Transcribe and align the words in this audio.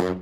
Velkommen, 0.00 0.14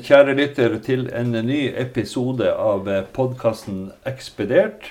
kjære 0.00 0.32
lytter, 0.38 0.78
til 0.80 1.10
en 1.12 1.36
ny 1.44 1.68
episode 1.76 2.48
av 2.48 2.88
podkasten 3.12 3.90
Ekspedert. 4.08 4.88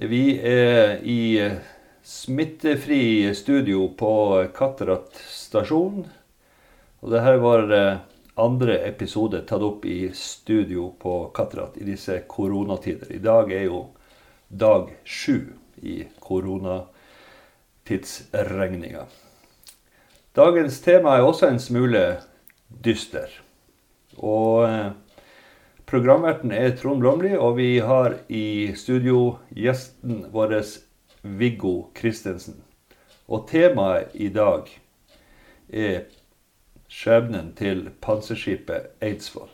Vi 0.00 0.40
er 0.40 1.04
i 1.04 1.52
smittefri 2.00 3.28
studio 3.36 3.90
på 3.92 4.48
Katterat 4.56 5.20
stasjon. 5.28 6.06
Og 7.04 7.12
det 7.12 7.26
her 7.28 7.44
var 7.44 7.68
andre 8.38 8.78
episode 8.86 9.40
tatt 9.46 9.62
opp 9.62 9.84
i 9.84 10.10
studio 10.14 10.94
på 10.98 11.30
Katterat 11.34 11.76
i 11.76 11.84
disse 11.84 12.20
koronatider. 12.30 13.12
I 13.12 13.18
dag 13.18 13.52
er 13.52 13.62
jo 13.66 13.90
dag 14.48 14.96
sju 15.04 15.46
i 15.82 16.04
koronatidsregninga. 16.22 19.06
Dagens 20.38 20.80
tema 20.84 21.16
er 21.16 21.22
også 21.26 21.46
en 21.50 21.60
smule 21.60 22.16
dyster. 22.84 23.28
Og 24.18 24.68
eh, 24.68 24.90
programverten 25.86 26.52
er 26.54 26.76
Trond 26.78 27.00
Blomli, 27.02 27.36
og 27.36 27.56
vi 27.58 27.78
har 27.82 28.14
i 28.28 28.74
studio 28.78 29.38
gjesten 29.50 30.26
vår 30.32 30.62
Viggo 31.22 31.90
Kristensen. 31.94 32.62
Og 33.28 33.48
temaet 33.50 34.14
i 34.14 34.28
dag 34.32 34.70
er 35.68 36.06
skjebnen 36.88 37.52
til 37.58 37.88
panserskipet 38.00 38.90
Eidsvoll. 39.04 39.50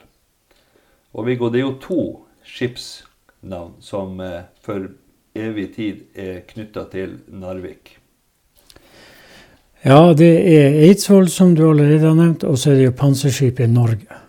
Og 1.14 1.26
Viggo, 1.26 1.50
det 1.50 1.60
er 1.60 1.66
jo 1.66 1.74
to 1.82 2.04
skipsnavn 2.46 3.76
som 3.82 4.20
eh, 4.20 4.46
for 4.62 4.88
evig 5.34 5.68
tid 5.74 6.02
er 6.14 6.42
knytta 6.48 6.86
til 6.92 7.18
Narvik. 7.28 7.98
Ja, 9.84 10.14
det 10.16 10.32
er 10.48 10.78
Eidsvoll, 10.86 11.28
som 11.28 11.54
du 11.54 11.66
allerede 11.68 12.06
har 12.06 12.16
nevnt, 12.16 12.44
og 12.44 12.58
så 12.58 12.72
er 12.72 12.80
det 12.80 12.86
jo 12.88 12.98
panserskipet 12.98 13.70
Norge. 13.70 14.22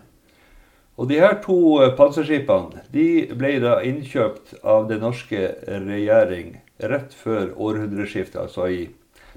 Og 0.96 1.08
de 1.08 1.20
her 1.20 1.38
to 1.44 1.56
eh, 1.84 1.94
panserskipene 1.96 2.84
de 2.92 3.08
ble 3.36 3.56
da 3.62 3.78
innkjøpt 3.84 4.58
av 4.64 4.86
den 4.90 5.02
norske 5.04 5.50
regjering 5.66 6.56
rett 6.92 7.14
før 7.16 7.50
århundreskiftet, 7.56 8.38
altså 8.40 8.68
i, 8.72 8.86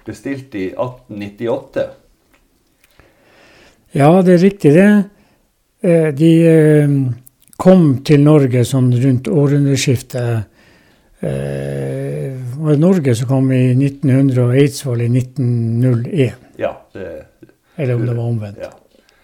bestilt 0.08 0.56
i 0.56 0.70
1898. 0.74 1.88
Ja, 3.98 4.10
det 4.22 4.36
er 4.38 4.44
riktig 4.44 4.74
det. 4.76 4.90
Eh, 5.82 6.10
de 6.16 6.32
eh, 6.48 6.98
kom 7.58 7.86
til 8.06 8.24
Norge 8.26 8.66
sånn 8.68 8.92
rundt 8.96 9.28
århundreskiftet 9.28 10.56
Det 11.20 12.30
var 12.56 12.78
Norge 12.80 13.12
som 13.16 13.28
kom 13.28 13.50
i 13.52 13.74
1900 13.74 14.40
og 14.40 14.54
Eidsvoll 14.56 15.02
i 15.04 15.10
1901. 15.12 16.46
Ja, 16.62 16.78
det, 16.96 17.10
Eller 17.76 17.98
om 17.98 18.06
det 18.08 18.14
var 18.16 18.24
omvendt. 18.24 18.62
Ja. 18.64 18.72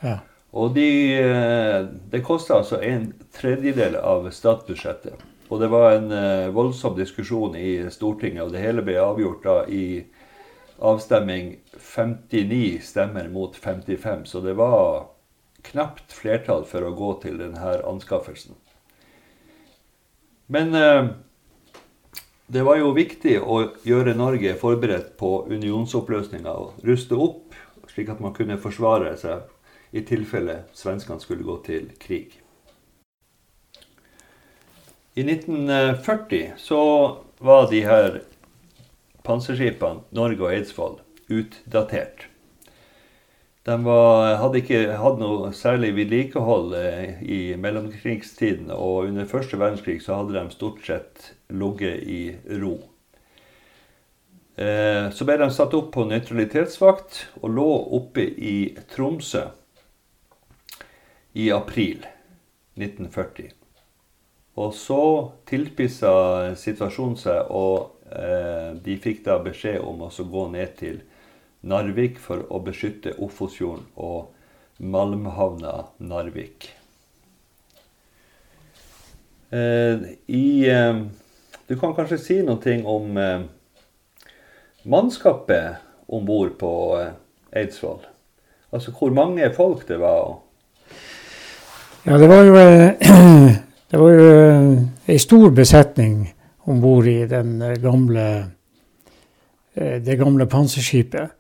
Ja. 0.04 0.18
Og 0.56 0.76
de, 0.76 0.90
eh, 1.20 1.86
det 2.12 2.24
kosta 2.24 2.62
altså 2.62 2.80
en 2.80 3.10
tredjedel 3.36 3.98
av 4.00 4.30
statsbudsjettet. 4.32 5.20
Og 5.50 5.62
det 5.62 5.70
var 5.70 5.98
en 5.98 6.12
eh, 6.16 6.54
voldsom 6.56 6.96
diskusjon 6.98 7.58
i 7.60 7.78
Stortinget, 7.92 8.46
og 8.46 8.54
det 8.54 8.64
hele 8.64 8.86
ble 8.86 8.96
avgjort 9.02 9.44
da 9.44 9.58
i 9.68 10.06
avstemming 10.80 11.56
59 11.96 12.80
stemmer 12.84 13.30
mot 13.30 13.56
55. 13.56 14.26
Så 14.26 14.42
det 14.42 14.54
var 14.54 15.08
knapt 15.62 16.14
flertall 16.14 16.66
for 16.68 16.86
å 16.86 16.94
gå 16.96 17.14
til 17.24 17.40
denne 17.40 17.78
anskaffelsen. 17.88 18.56
Men 20.52 20.76
eh, 20.76 21.08
det 22.48 22.62
var 22.68 22.78
jo 22.78 22.94
viktig 22.94 23.40
å 23.42 23.62
gjøre 23.88 24.14
Norge 24.18 24.54
forberedt 24.60 25.16
på 25.18 25.48
unionsoppløsninga 25.50 26.52
og 26.54 26.86
ruste 26.86 27.18
opp, 27.18 27.56
slik 27.90 28.12
at 28.14 28.22
man 28.22 28.36
kunne 28.36 28.60
forsvare 28.62 29.16
seg 29.18 29.96
i 29.96 30.04
tilfelle 30.06 30.66
svenskene 30.76 31.24
skulle 31.24 31.48
gå 31.48 31.56
til 31.66 31.88
krig. 32.02 32.36
I 35.16 35.24
1940 35.24 36.58
så 36.60 36.84
var 37.40 37.70
de 37.72 37.82
her 37.88 38.20
panserskipene 39.26 40.04
Norge 40.14 40.44
og 40.44 40.52
Eidsvoll 40.52 41.00
utdatert. 41.32 42.28
De 43.66 43.76
var, 43.82 44.36
hadde 44.38 44.60
ikke 44.62 44.82
hatt 45.02 45.16
noe 45.18 45.50
særlig 45.58 45.96
vedlikehold 45.98 46.76
eh, 46.78 47.22
i 47.26 47.40
mellomkrigstiden, 47.58 48.70
og 48.70 49.08
under 49.08 49.26
første 49.26 49.58
verdenskrig 49.58 50.04
så 50.06 50.20
hadde 50.20 50.36
de 50.38 50.54
stort 50.54 50.84
sett 50.86 51.32
ligget 51.50 52.04
i 52.06 52.20
ro. 52.62 52.76
Eh, 54.56 55.10
så 55.10 55.26
ble 55.26 55.40
de 55.42 55.50
satt 55.52 55.74
opp 55.74 55.90
på 55.96 56.06
nøytralitetsvakt 56.06 57.24
og 57.42 57.56
lå 57.58 57.68
oppe 57.98 58.28
i 58.38 58.58
Tromsø 58.94 59.48
i 61.34 61.50
april 61.52 62.06
1940. 62.78 63.50
Og 64.62 64.72
så 64.78 65.02
tilpissa 65.50 66.14
situasjonen 66.56 67.18
seg, 67.20 67.50
og 67.50 68.06
eh, 68.14 68.78
de 68.86 69.02
fikk 69.02 69.26
da 69.26 69.42
beskjed 69.44 69.82
om 69.82 70.06
å 70.06 70.14
gå 70.14 70.48
ned 70.54 70.78
til 70.80 71.02
Narvik 71.66 72.20
for 72.22 72.46
å 72.54 72.62
beskytte 72.62 73.16
Ofosfjorden 73.26 73.88
og 73.98 74.32
Malmhavna 74.86 75.86
Narvik. 76.06 76.68
Eh, 79.50 80.00
I 80.28 80.70
eh, 80.70 80.96
du 81.68 81.78
kan 81.80 81.96
kanskje 81.98 82.20
si 82.22 82.38
noe 82.46 82.76
om 82.86 83.18
eh, 83.18 83.46
mannskapet 84.84 85.82
om 86.06 86.26
bord 86.26 86.58
på 86.60 86.72
Eidsvoll? 87.56 88.04
Altså 88.76 88.92
hvor 88.98 89.14
mange 89.16 89.48
folk 89.56 89.88
det 89.88 89.98
var? 90.02 90.36
Ja, 92.06 92.18
det 92.22 92.28
var 92.30 92.44
jo, 92.46 92.58
det 93.90 94.02
var 94.02 94.20
jo 94.20 94.28
ei 95.08 95.18
stor 95.22 95.56
besetning 95.56 96.28
om 96.70 96.82
bord 96.82 97.08
i 97.08 97.26
gamle, 97.26 98.28
det 99.74 100.18
gamle 100.20 100.46
panserskipet. 100.50 101.34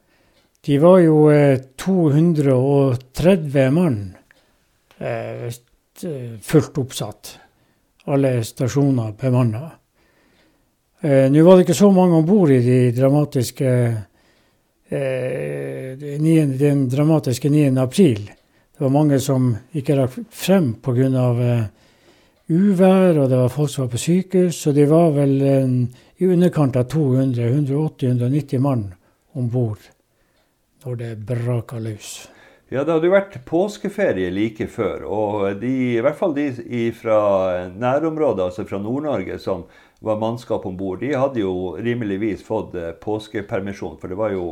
De 0.65 0.77
var 0.81 0.99
jo 0.99 1.29
230 1.77 3.71
mann 3.71 3.99
fullt 6.41 6.77
oppsatt. 6.77 7.39
Alle 8.05 8.43
stasjoner 8.43 9.13
bemanna. 9.19 9.71
Eh, 11.01 11.31
Nå 11.31 11.43
var 11.43 11.57
det 11.57 11.65
ikke 11.65 11.77
så 11.77 11.91
mange 11.91 12.15
om 12.19 12.25
bord 12.25 12.51
i 12.53 12.59
de 12.61 12.91
dramatiske 12.95 13.71
eh, 14.89 15.95
den 15.97 16.89
dramatiske 16.89 17.49
9. 17.49 17.77
april. 17.81 18.21
Det 18.77 18.83
var 18.83 18.93
mange 18.93 19.19
som 19.19 19.55
ikke 19.73 19.97
rakk 19.97 20.19
frem 20.29 20.73
pga. 20.83 21.25
Eh, 21.49 21.65
uvær, 22.49 23.17
og 23.23 23.29
det 23.29 23.37
var 23.37 23.49
folk 23.49 23.71
som 23.73 23.85
var 23.85 23.91
på 23.95 24.03
sykehus. 24.05 24.61
Så 24.61 24.71
de 24.71 24.85
var 24.89 25.11
vel 25.17 25.41
eh, 25.41 25.67
i 26.17 26.29
underkant 26.29 26.75
av 26.77 26.87
200-180-190 26.93 28.59
mann 28.59 28.93
om 29.33 29.49
bord 29.49 29.94
når 30.85 31.01
det 31.01 31.11
braker 31.25 31.81
løs. 31.81 32.15
Ja, 32.69 32.81
det 32.81 32.95
hadde 32.95 33.05
jo 33.05 33.13
vært 33.13 33.35
påskeferie 33.45 34.31
like 34.33 34.65
før. 34.73 35.03
Og 35.05 35.59
de, 35.61 35.71
i 35.97 36.01
hvert 36.01 36.17
fall 36.17 36.33
de 36.33 36.87
fra 36.97 37.17
nærområdet, 37.69 38.47
altså 38.47 38.65
fra 38.65 38.79
Nord-Norge, 38.81 39.37
som 39.41 39.67
var 40.05 40.17
mannskap 40.21 40.65
om 40.65 40.77
bord, 40.77 40.99
de 41.01 41.13
hadde 41.13 41.43
jo 41.43 41.75
rimeligvis 41.77 42.41
fått 42.45 42.73
eh, 42.77 42.91
påskepermisjon. 43.01 43.99
For 44.01 44.09
det 44.09 44.17
var 44.17 44.33
jo 44.33 44.47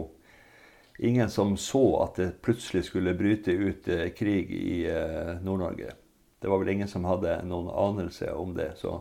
ingen 1.02 1.30
som 1.30 1.56
så 1.58 1.84
at 2.04 2.22
det 2.22 2.30
plutselig 2.46 2.86
skulle 2.92 3.16
bryte 3.18 3.54
ut 3.54 3.90
eh, 3.90 4.08
krig 4.14 4.54
i 4.62 4.84
eh, 4.90 5.34
Nord-Norge. 5.42 5.98
Det 6.38 6.52
var 6.52 6.62
vel 6.62 6.74
ingen 6.76 6.92
som 6.92 7.10
hadde 7.10 7.40
noen 7.50 7.70
anelse 7.72 8.30
om 8.36 8.54
det. 8.54 8.74
Så 8.78 9.00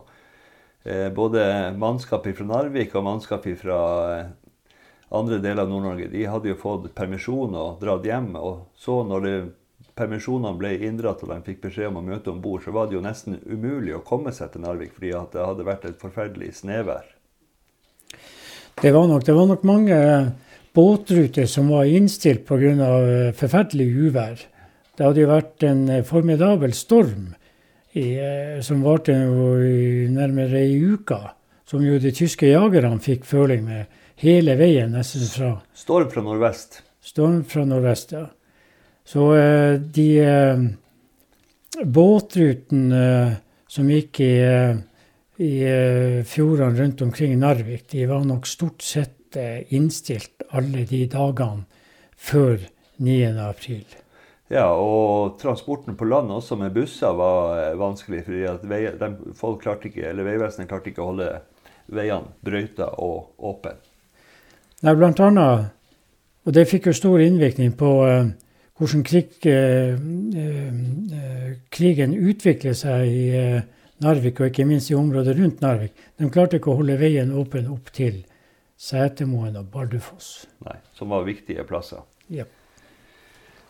både 1.15 1.43
mannskap 1.79 2.25
fra 2.27 2.45
Narvik 2.47 2.95
og 2.95 3.03
mannskap 3.03 3.45
fra 3.59 3.79
andre 5.13 5.39
deler 5.41 5.63
av 5.63 5.71
Nord-Norge 5.71 6.09
de 6.11 6.23
hadde 6.25 6.49
jo 6.49 6.59
fått 6.59 6.89
permisjon 6.97 7.53
og 7.57 7.81
dratt 7.83 8.05
hjem. 8.07 8.31
Og 8.39 8.63
så 8.79 9.01
når 9.07 9.25
det 9.27 9.35
permisjonene 9.97 10.57
ble 10.57 10.73
inndratt 10.87 11.21
og 11.23 11.33
de 11.33 11.41
fikk 11.45 11.65
beskjed 11.67 11.91
om 11.91 11.99
å 12.01 12.05
møte 12.05 12.31
om 12.33 12.41
bord, 12.41 12.63
så 12.65 12.73
var 12.73 12.89
det 12.89 12.97
jo 12.97 13.03
nesten 13.05 13.37
umulig 13.45 13.93
å 13.97 14.05
komme 14.05 14.33
seg 14.33 14.53
til 14.53 14.65
Narvik 14.65 14.95
fordi 14.95 15.13
at 15.17 15.35
det 15.35 15.45
hadde 15.45 15.67
vært 15.67 15.85
et 15.89 15.99
forferdelig 16.01 16.55
snevær. 16.61 17.05
Det 18.81 18.91
var 18.91 19.05
nok, 19.07 19.25
det 19.25 19.35
var 19.37 19.47
nok 19.51 19.67
mange 19.69 19.99
båtruter 20.73 21.45
som 21.45 21.69
var 21.69 21.85
innstilt 21.85 22.47
pga. 22.47 22.73
Eh, 22.73 23.29
forferdelig 23.37 23.87
uvær. 24.07 24.41
Det 24.97 25.05
hadde 25.05 25.21
jo 25.21 25.29
vært 25.29 25.65
en 25.67 25.87
eh, 25.89 26.03
formidabel 26.05 26.73
storm 26.73 27.33
i, 27.93 28.17
eh, 28.17 28.59
som 28.65 28.81
varte 28.85 29.13
nærmere 29.13 30.63
ei 30.65 30.79
uke. 30.81 31.21
Som 31.69 31.85
jo 31.85 31.99
de 32.01 32.11
tyske 32.13 32.49
jagerne 32.49 32.99
fikk 33.01 33.25
føling 33.25 33.63
med 33.69 34.01
hele 34.21 34.55
veien 34.59 34.93
nesten 34.93 35.27
fra 35.31 35.51
Storm 35.73 36.09
fra 36.11 36.23
nordvest. 36.25 36.81
Storm 37.03 37.43
fra 37.43 37.65
nordvest, 37.65 38.11
ja. 38.15 38.27
Så 39.03 39.35
eh, 39.35 39.73
de 39.75 40.07
eh, 40.23 40.63
båtrutene 41.83 43.07
som 43.67 43.89
gikk 43.89 44.21
i, 44.23 44.35
eh, 44.39 44.77
i 45.43 45.51
eh, 45.67 46.21
fjordene 46.29 46.79
rundt 46.79 47.01
omkring 47.01 47.35
Narvik, 47.39 47.89
de 47.91 48.05
var 48.07 48.23
nok 48.27 48.47
stort 48.47 48.81
sett 48.85 49.19
innstilt 49.73 50.43
alle 50.53 50.83
de 50.85 50.99
dagene 51.09 51.63
før 52.13 52.59
9. 53.01 53.15
april. 53.41 53.87
Ja, 54.53 54.67
og 54.77 55.39
transporten 55.41 55.97
på 55.97 56.05
land 56.05 56.29
også 56.29 56.59
med 56.61 56.75
busser 56.75 57.15
var 57.17 57.73
vanskelig. 57.81 58.21
fordi 58.27 58.43
at 58.45 58.67
vei, 58.69 58.83
de, 58.93 59.09
folk 59.33 59.63
klarte 59.65 59.89
ikke, 59.89 60.05
eller 60.11 60.27
Vegvesenet 60.27 60.69
klarte 60.69 60.91
ikke 60.91 61.01
å 61.01 61.09
holde 61.09 61.31
veiene 61.89 62.29
brøyta 62.45 62.91
og 63.01 63.33
åpne. 63.41 63.73
Nei, 64.83 64.95
blant 64.99 65.19
annet, 65.23 65.69
og 66.43 66.55
det 66.55 66.65
fikk 66.67 66.89
jo 66.89 66.93
stor 66.97 67.21
innvirkning 67.23 67.71
på 67.79 67.91
uh, 68.03 68.25
hvordan 68.75 69.05
krig, 69.07 69.37
uh, 69.47 69.95
krigen 71.71 72.17
utvikler 72.19 72.75
seg 72.75 73.07
i 73.07 73.27
Narvik, 74.03 74.41
og 74.41 74.49
ikke 74.49 74.65
minst 74.67 74.91
i 74.91 74.97
området 74.99 75.37
rundt 75.37 75.63
Narvik. 75.63 75.95
De 76.19 76.27
klarte 76.33 76.59
ikke 76.59 76.73
å 76.73 76.79
holde 76.81 76.99
veien 76.99 77.31
åpen 77.39 77.69
opp 77.71 77.93
til 77.95 78.25
Setermoen 78.79 79.55
og 79.61 79.69
Bardufoss. 79.71 80.49
Nei, 80.65 80.75
Som 80.97 81.13
var 81.15 81.23
viktige 81.27 81.63
plasser. 81.67 82.03
Ja. 82.27 82.43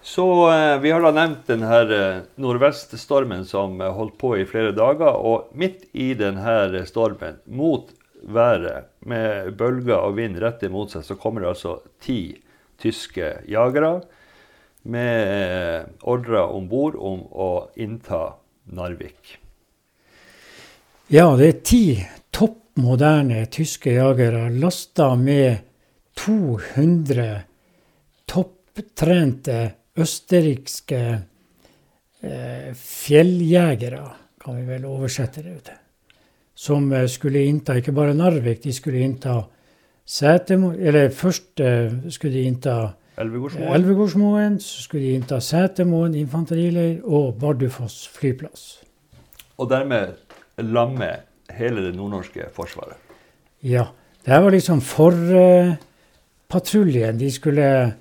Så 0.04 0.26
eh, 0.52 0.82
Vi 0.82 0.92
har 0.92 1.04
da 1.04 1.14
nevnt 1.16 1.48
denne 1.48 2.24
nordveststormen 2.42 3.46
som 3.48 3.80
holdt 3.80 4.18
på 4.20 4.34
i 4.40 4.48
flere 4.50 4.74
dager. 4.76 5.16
Og 5.16 5.54
midt 5.56 5.86
i 5.94 6.12
denne 6.18 6.84
stormen, 6.90 7.40
mot 7.46 7.94
været, 8.24 8.90
med 9.06 9.54
bølger 9.60 10.00
og 10.00 10.18
vind 10.18 10.40
rett 10.42 10.64
imot 10.64 10.94
seg, 10.94 11.06
så 11.06 11.18
kommer 11.20 11.44
det 11.44 11.54
altså 11.54 11.78
ti 12.04 12.20
tyske 12.82 13.30
jagere 13.50 13.98
med 14.84 16.00
ordre 16.04 16.44
om 16.52 16.68
bord 16.68 16.98
om 17.00 17.24
å 17.32 17.50
innta 17.80 18.26
Narvik. 18.74 19.38
Ja, 21.12 21.28
det 21.36 21.48
er 21.48 21.62
ti 21.68 21.86
topp 22.34 22.80
moderne 22.80 23.44
tyske 23.54 23.92
jagere 23.94 24.48
lasta 24.50 25.12
med 25.20 25.60
200 26.18 27.28
topptrente 28.30 29.60
østerrikske 30.00 31.02
eh, 32.24 32.74
fjelljegere, 32.74 34.04
kan 34.42 34.58
vi 34.58 34.68
vel 34.68 34.90
oversette 34.90 35.46
det 35.46 35.60
til. 35.68 35.83
Som 36.56 36.92
eh, 36.94 37.08
skulle 37.10 37.46
innta 37.46 37.78
ikke 37.80 37.96
bare 37.96 38.14
Narvik, 38.14 38.64
de 38.64 38.74
skulle 38.74 39.04
innta 39.04 39.42
Sætemo, 40.06 40.72
eller 40.72 41.10
først 41.10 41.60
eh, 41.60 41.94
skulle 42.10 42.38
de 42.38 42.50
innta 42.50 42.76
Elvegårdsmoen. 43.18 44.60
Så 44.60 44.84
skulle 44.84 45.06
de 45.06 45.14
innta 45.20 45.40
Sætermoen 45.40 46.16
infanterileir 46.16 47.02
og 47.04 47.36
Bardufoss 47.40 48.10
flyplass. 48.10 48.84
Og 49.58 49.70
dermed 49.70 50.08
lamme 50.58 51.10
hele 51.54 51.86
det 51.86 51.96
nordnorske 51.96 52.42
forsvaret? 52.54 52.96
Ja. 53.64 53.84
Det 54.26 54.44
var 54.44 54.50
liksom 54.50 54.82
forpatruljen. 54.82 57.16
Uh, 57.16 57.20
de 57.20 57.32
skulle, 57.32 57.94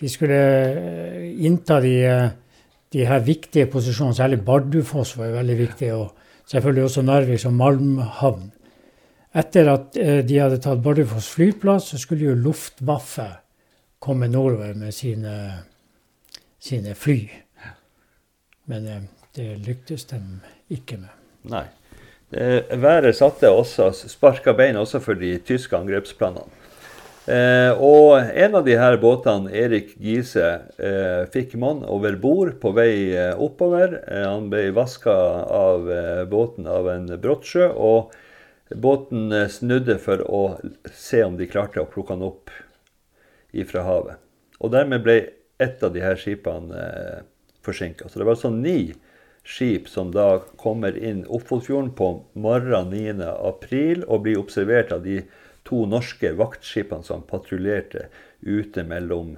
de 0.00 0.08
skulle 0.08 0.74
innta 1.40 1.80
de, 1.80 2.30
de, 2.92 3.06
her 3.06 3.18
viktige 3.24 3.66
posisjonene. 3.66 4.14
Særlig 4.14 4.44
Bardufoss 4.44 5.18
var 5.18 5.26
jo 5.26 5.32
veldig 5.38 5.58
viktig. 5.58 5.94
Og 5.94 6.12
selvfølgelig 6.50 6.86
også 6.88 7.04
Narvik 7.06 7.42
som 7.42 7.58
malmhavn. 7.58 8.50
Etter 9.40 9.70
at 9.70 9.98
uh, 10.00 10.18
de 10.26 10.40
hadde 10.42 10.58
tatt 10.62 10.82
Bardufoss 10.82 11.30
flyplass, 11.36 11.92
så 11.92 12.00
skulle 12.02 12.32
jo 12.32 12.38
Luftwaffe 12.38 13.28
komme 14.02 14.28
nordover 14.30 14.74
med 14.74 14.94
sine, 14.96 15.34
sine 16.58 16.96
fly. 16.96 17.20
Men 18.70 18.88
det 19.36 19.50
lyktes 19.66 20.06
dem 20.10 20.40
ikke 20.72 20.98
med. 21.02 21.12
Nei. 21.50 21.66
Eh, 22.30 22.82
været 22.82 23.16
satte 23.16 23.50
også, 23.50 23.90
sparka 24.06 24.52
bein 24.54 24.76
også 24.78 25.00
for 25.02 25.18
de 25.18 25.38
tyske 25.42 25.76
angrepsplanene. 25.76 26.46
Eh, 27.28 27.72
og 27.76 28.16
en 28.16 28.54
av 28.56 28.64
de 28.64 28.78
her 28.80 28.96
båtene, 29.00 29.52
Erik 29.52 29.92
Giese, 30.00 30.46
eh, 30.80 31.26
fikk 31.30 31.52
mann 31.60 31.82
over 31.84 32.16
bord 32.16 32.54
på 32.62 32.72
vei 32.72 33.12
eh, 33.12 33.34
oppover. 33.36 33.98
Eh, 34.08 34.24
han 34.24 34.48
ble 34.52 34.70
vaska 34.72 35.12
av 35.44 35.90
eh, 35.92 36.24
båten 36.30 36.66
av 36.66 36.88
en 36.88 37.10
brottsjø, 37.20 37.68
og 37.76 38.14
båten 38.72 39.34
snudde 39.52 39.98
for 40.00 40.24
å 40.24 40.42
se 40.94 41.20
om 41.26 41.36
de 41.36 41.50
klarte 41.50 41.82
å 41.82 41.90
plukke 41.90 42.16
han 42.16 42.24
opp 42.24 42.50
ifra 43.52 43.84
havet. 43.84 44.16
Og 44.60 44.72
dermed 44.72 45.04
ble 45.04 45.18
ett 45.60 45.82
av 45.84 45.92
de 45.92 46.00
her 46.00 46.16
skipene 46.16 46.80
eh, 46.80 47.20
forsinka. 47.66 48.08
Så 48.08 48.18
det 48.18 48.24
var 48.24 48.38
altså 48.38 48.52
ni 48.54 48.94
skip 49.44 49.88
som 49.88 50.10
da 50.14 50.40
kommer 50.60 50.96
inn 50.96 51.22
Oppfotfjorden 51.28 51.92
på 51.96 52.10
morgenen 52.32 53.20
9.4 53.20 54.06
og 54.06 54.24
blir 54.24 54.40
observert 54.40 54.92
av 54.96 55.04
de 55.04 55.20
to 55.70 55.84
norske 55.86 56.32
vaktskipene 56.34 57.06
som 57.06 57.22
patruljerte 57.26 58.08
ute 58.40 58.84
mellom 58.84 59.36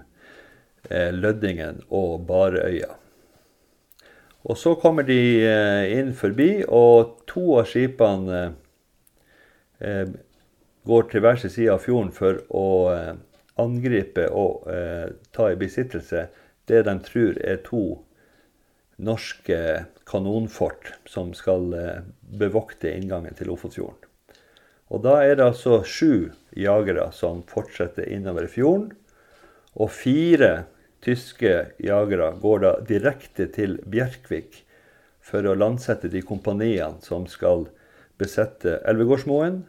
eh, 0.89 1.13
Lødingen 1.13 1.83
og 1.93 2.25
Barøya. 2.29 2.95
Og 4.43 4.59
så 4.59 4.75
kommer 4.81 5.07
de 5.07 5.19
eh, 5.45 5.93
inn 5.99 6.15
forbi, 6.19 6.65
og 6.67 7.19
to 7.31 7.59
av 7.61 7.69
skipene 7.71 8.45
eh, 9.79 10.15
går 10.89 11.11
til 11.11 11.23
hver 11.23 11.39
sin 11.39 11.53
side 11.53 11.77
av 11.77 11.85
fjorden 11.85 12.11
for 12.17 12.41
å 12.51 12.69
angripe 13.63 14.25
og 14.35 14.65
ta 15.37 15.45
i 15.53 15.59
besittelse 15.61 16.25
det 16.67 16.81
de 16.89 16.95
tror 17.07 17.37
er 17.39 17.61
to 17.63 17.83
norske 18.99 19.59
kanonfort 20.09 20.91
som 21.07 21.31
skal 21.37 21.69
bevokte 22.41 22.91
inngangen 22.97 23.39
til 23.39 23.53
Lofotfjorden. 23.53 24.12
Og 24.93 25.01
Da 25.05 25.23
er 25.25 25.39
det 25.39 25.47
altså 25.47 25.81
sju 25.89 26.33
jagere 26.53 27.09
som 27.17 27.41
fortsetter 27.49 28.11
innover 28.13 28.47
fjorden. 28.47 28.91
Og 29.73 29.89
fire 29.91 30.67
tyske 31.03 31.73
jagere 31.81 32.29
går 32.43 32.59
da 32.61 32.73
direkte 32.85 33.49
til 33.55 33.79
Bjerkvik 33.89 34.61
for 35.25 35.47
å 35.49 35.57
landsette 35.57 36.11
de 36.13 36.21
kompaniene 36.21 37.01
som 37.01 37.25
skal 37.31 37.71
besette 38.21 38.83
Elvegårdsmoen, 38.85 39.63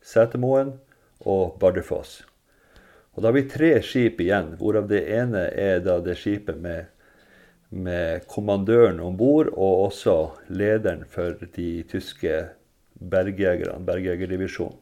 Setermoen 0.00 0.72
og 1.28 1.58
Bardufoss. 1.60 2.22
Og 3.14 3.22
Da 3.22 3.34
blir 3.34 3.50
tre 3.52 3.74
skip 3.84 4.22
igjen, 4.22 4.54
hvorav 4.56 4.88
det 4.88 5.04
ene 5.12 5.50
er 5.52 5.84
da 5.84 5.98
det 6.00 6.16
skipet 6.16 6.56
med 6.56 6.88
med 7.70 8.26
kommandøren 8.26 8.98
om 9.00 9.16
bord 9.16 9.52
og 9.54 9.84
også 9.86 10.14
lederen 10.50 11.04
for 11.06 11.36
de 11.54 11.84
tyske 11.86 12.32
bergjegerne, 13.00 13.80
bergjegerdivisjonen. 13.86 14.78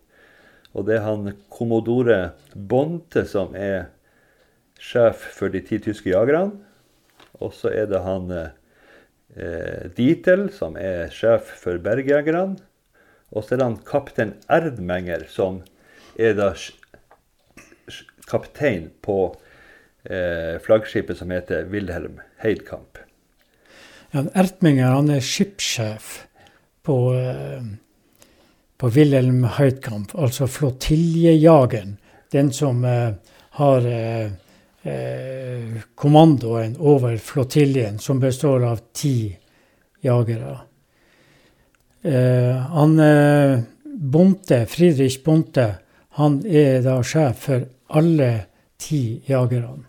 Og 0.76 0.84
det 0.86 0.98
er 0.98 1.06
han 1.06 1.32
kommodore 1.50 2.34
Bonte 2.52 3.24
som 3.26 3.54
er 3.56 3.88
sjef 4.78 5.22
for 5.34 5.50
de 5.50 5.62
ti 5.64 5.78
tyske 5.82 6.12
jagerne. 6.12 6.58
Og 7.40 7.54
så 7.56 7.72
er 7.72 7.88
det 7.90 8.02
han 8.04 8.28
eh, 8.34 9.88
Dietel 9.96 10.48
som 10.54 10.76
er 10.76 11.08
sjef 11.14 11.54
for 11.62 11.80
bergjegerne. 11.82 12.58
Og 13.32 13.44
så 13.44 13.54
er 13.54 13.62
det 13.62 13.70
han 13.70 13.80
kaptein 13.88 14.36
Erdmenger 14.52 15.26
som 15.32 15.62
er 16.18 16.36
da 16.36 16.52
kaptein 18.28 18.90
på 19.04 19.18
eh, 20.04 20.60
flaggskipet 20.64 21.18
som 21.18 21.32
heter 21.32 21.68
Wilhelm 21.72 22.20
Heidkamp. 22.42 23.00
Ja, 24.12 24.24
Ertminger 24.40 24.94
han 24.96 25.10
er 25.12 25.24
skipssjef 25.24 26.24
på, 26.86 26.96
eh, 27.12 27.64
på 28.78 28.90
Wilhelm 28.94 29.44
Heitkamp, 29.58 30.14
altså 30.14 30.46
flotiljejageren. 30.46 31.96
Den 32.32 32.52
som 32.52 32.84
eh, 32.84 33.10
har 33.58 33.86
eh, 33.86 34.30
eh, 34.82 35.80
kommandoen 35.94 36.76
over 36.78 37.16
flotiljen, 37.18 37.98
som 37.98 38.20
består 38.20 38.66
av 38.68 38.82
ti 38.94 39.32
jagere. 40.04 40.58
Eh, 42.02 42.54
han 42.54 42.96
Bonte, 43.98 44.66
Friedrich 44.70 45.24
Bonte, 45.24 45.72
han 46.20 46.38
er 46.46 46.82
da 46.84 47.00
sjef 47.02 47.48
for 47.48 47.64
alle 47.98 48.30
ti 48.78 49.18
jagerne. 49.26 49.88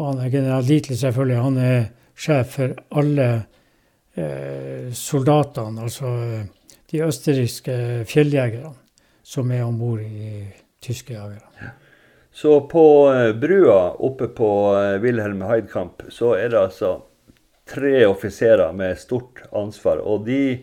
Og 0.00 0.06
han 0.06 0.22
er 0.24 0.32
general 0.32 0.64
Dietl, 0.64 0.96
selvfølgelig. 0.96 1.42
Han 1.44 1.58
er 1.60 1.82
sjef 2.16 2.54
for 2.56 2.72
alle 2.96 3.28
eh, 4.16 4.88
soldatene, 4.96 5.84
altså 5.84 6.14
eh, 6.24 6.46
de 6.92 7.04
østerrikske 7.06 7.76
fjelljegerne 8.08 8.74
som 9.22 9.50
er 9.54 9.64
om 9.64 9.78
bord 9.80 10.02
i 10.04 10.42
tyske 10.82 11.14
jagere. 11.14 11.46
Ja. 11.60 11.70
Så 12.32 12.60
på 12.60 13.12
eh, 13.12 13.34
brua 13.36 13.90
oppe 13.90 14.28
på 14.28 14.50
eh, 14.76 15.00
Wilhelm 15.00 15.42
Heidkamp 15.44 16.02
så 16.08 16.32
er 16.38 16.48
det 16.52 16.60
altså 16.62 16.92
tre 17.68 18.06
offiserer 18.08 18.72
med 18.72 18.96
stort 18.98 19.42
ansvar. 19.52 20.00
Og 20.00 20.24
de 20.24 20.62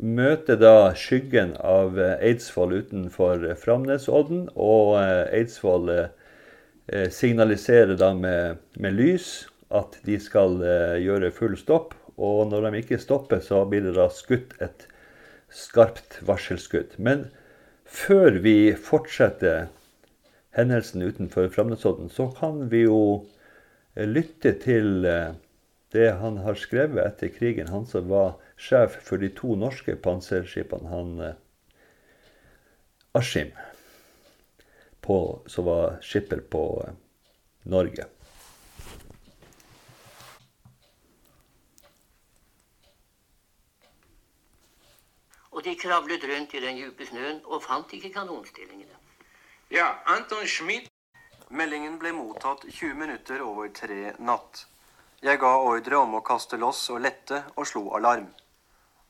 møter 0.00 0.56
da 0.56 0.94
skyggen 0.96 1.52
av 1.60 2.00
eh, 2.00 2.16
Eidsvoll 2.30 2.78
utenfor 2.80 3.50
Framnesodden. 3.60 4.48
Og 4.56 4.96
Eidsvoll 5.00 5.92
signaliserer 7.12 7.96
da 7.96 8.10
med, 8.16 8.58
med, 8.76 8.96
lys 8.96 9.46
at 9.72 9.96
de 10.04 10.18
skal 10.20 10.58
gjøre 11.00 11.32
full 11.32 11.56
stopp. 11.56 11.94
Og 12.16 12.48
når 12.50 12.68
de 12.68 12.80
ikke 12.82 13.00
stopper, 13.00 13.40
så 13.44 13.62
blir 13.68 13.84
det 13.86 13.94
da 13.96 14.08
skutt 14.12 14.52
et 14.64 14.84
skarpt 15.54 16.18
varselskudd. 16.26 16.96
Men 16.98 17.28
før 17.84 18.40
vi 18.42 18.74
fortsetter 18.74 19.68
hendelsen 20.54 21.02
utenfor 21.02 21.48
Framnesodden, 21.54 22.10
så 22.10 22.28
kan 22.38 22.66
vi 22.70 22.84
jo 22.84 23.26
eh, 23.94 24.08
lytte 24.08 24.54
til 24.62 25.06
eh, 25.06 25.34
det 25.94 26.10
han 26.18 26.40
har 26.42 26.58
skrevet 26.58 27.04
etter 27.06 27.30
krigen, 27.34 27.70
han 27.70 27.86
som 27.86 28.10
var 28.10 28.34
sjef 28.58 28.98
for 29.06 29.22
de 29.22 29.30
to 29.34 29.54
norske 29.58 29.94
panserskipene, 30.02 30.90
han 30.90 31.14
eh, 31.22 31.40
Askim, 33.14 33.52
som 35.04 35.66
var 35.68 36.00
skipper 36.02 36.40
på 36.50 36.64
Norge. 37.70 38.08
De 45.64 45.74
kravlet 45.74 46.24
rundt 46.24 46.54
i 46.54 46.60
den 46.60 46.76
dype 46.76 47.06
snøen 47.08 47.38
og 47.44 47.62
fant 47.64 47.92
ikke 47.96 48.10
kanonstillingene. 48.12 48.98
Ja, 49.72 49.86
Anton 50.12 50.44
Schmidt. 50.46 50.90
Meldingen 51.48 51.96
ble 52.02 52.12
mottatt 52.12 52.66
20 52.68 52.94
minutter 53.00 53.40
over 53.40 53.70
tre 53.72 54.12
natt. 54.18 54.66
Jeg 55.24 55.40
ga 55.40 55.52
ordre 55.56 56.02
om 56.02 56.18
å 56.18 56.20
kaste 56.20 56.58
loss 56.60 56.82
og 56.92 57.00
lette, 57.06 57.38
og 57.56 57.68
slo 57.70 57.84
alarm. 57.96 58.26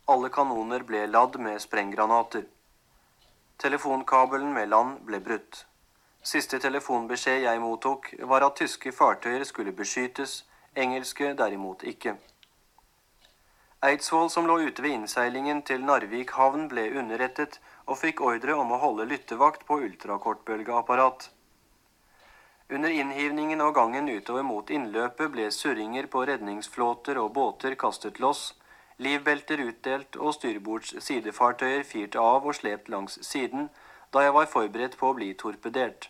Alle 0.07 0.31
kanoner 0.31 0.85
ble 0.87 1.07
ladd 1.11 1.41
med 1.43 1.59
sprenggranater. 1.65 2.45
Telefonkabelen 3.59 4.53
med 4.55 4.71
land 4.71 5.01
ble 5.09 5.19
brutt. 5.25 5.65
Siste 6.23 6.61
telefonbeskjed 6.63 7.49
jeg 7.49 7.63
mottok, 7.65 8.13
var 8.31 8.47
at 8.47 8.61
tyske 8.63 8.93
fartøyer 8.95 9.43
skulle 9.49 9.75
beskytes, 9.75 10.45
engelske 10.77 11.35
derimot 11.35 11.83
ikke. 11.83 12.15
Eidsvoll, 13.85 14.31
som 14.31 14.47
lå 14.49 14.55
ute 14.65 14.81
ved 14.81 14.95
innseilingen 14.97 15.59
til 15.69 15.83
Narvik 15.85 16.31
havn, 16.39 16.69
ble 16.71 16.87
underrettet 16.97 17.59
og 17.85 17.99
fikk 18.01 18.23
ordre 18.25 18.55
om 18.57 18.71
å 18.73 18.79
holde 18.81 19.05
lyttevakt 19.11 19.67
på 19.69 19.77
ultrakortbølgeapparat. 19.85 21.27
Under 22.73 22.89
innhivningen 22.89 23.61
og 23.61 23.75
gangen 23.77 24.09
utover 24.09 24.47
mot 24.49 24.73
innløpet 24.73 25.35
ble 25.35 25.51
surringer 25.53 26.09
på 26.09 26.25
redningsflåter 26.31 27.21
og 27.21 27.35
båter 27.37 27.77
kastet 27.77 28.23
loss, 28.25 28.55
livbelter 28.97 29.61
utdelt 29.67 30.17
og 30.17 30.33
styrbords 30.39 30.97
sidefartøyer 31.05 31.85
firt 31.85 32.17
av 32.17 32.49
og 32.49 32.57
slept 32.57 32.89
langs 32.89 33.21
siden 33.21 33.69
da 34.17 34.25
jeg 34.25 34.39
var 34.39 34.49
forberedt 34.49 34.97
på 34.97 35.13
å 35.13 35.19
bli 35.21 35.35
torpedert. 35.37 36.09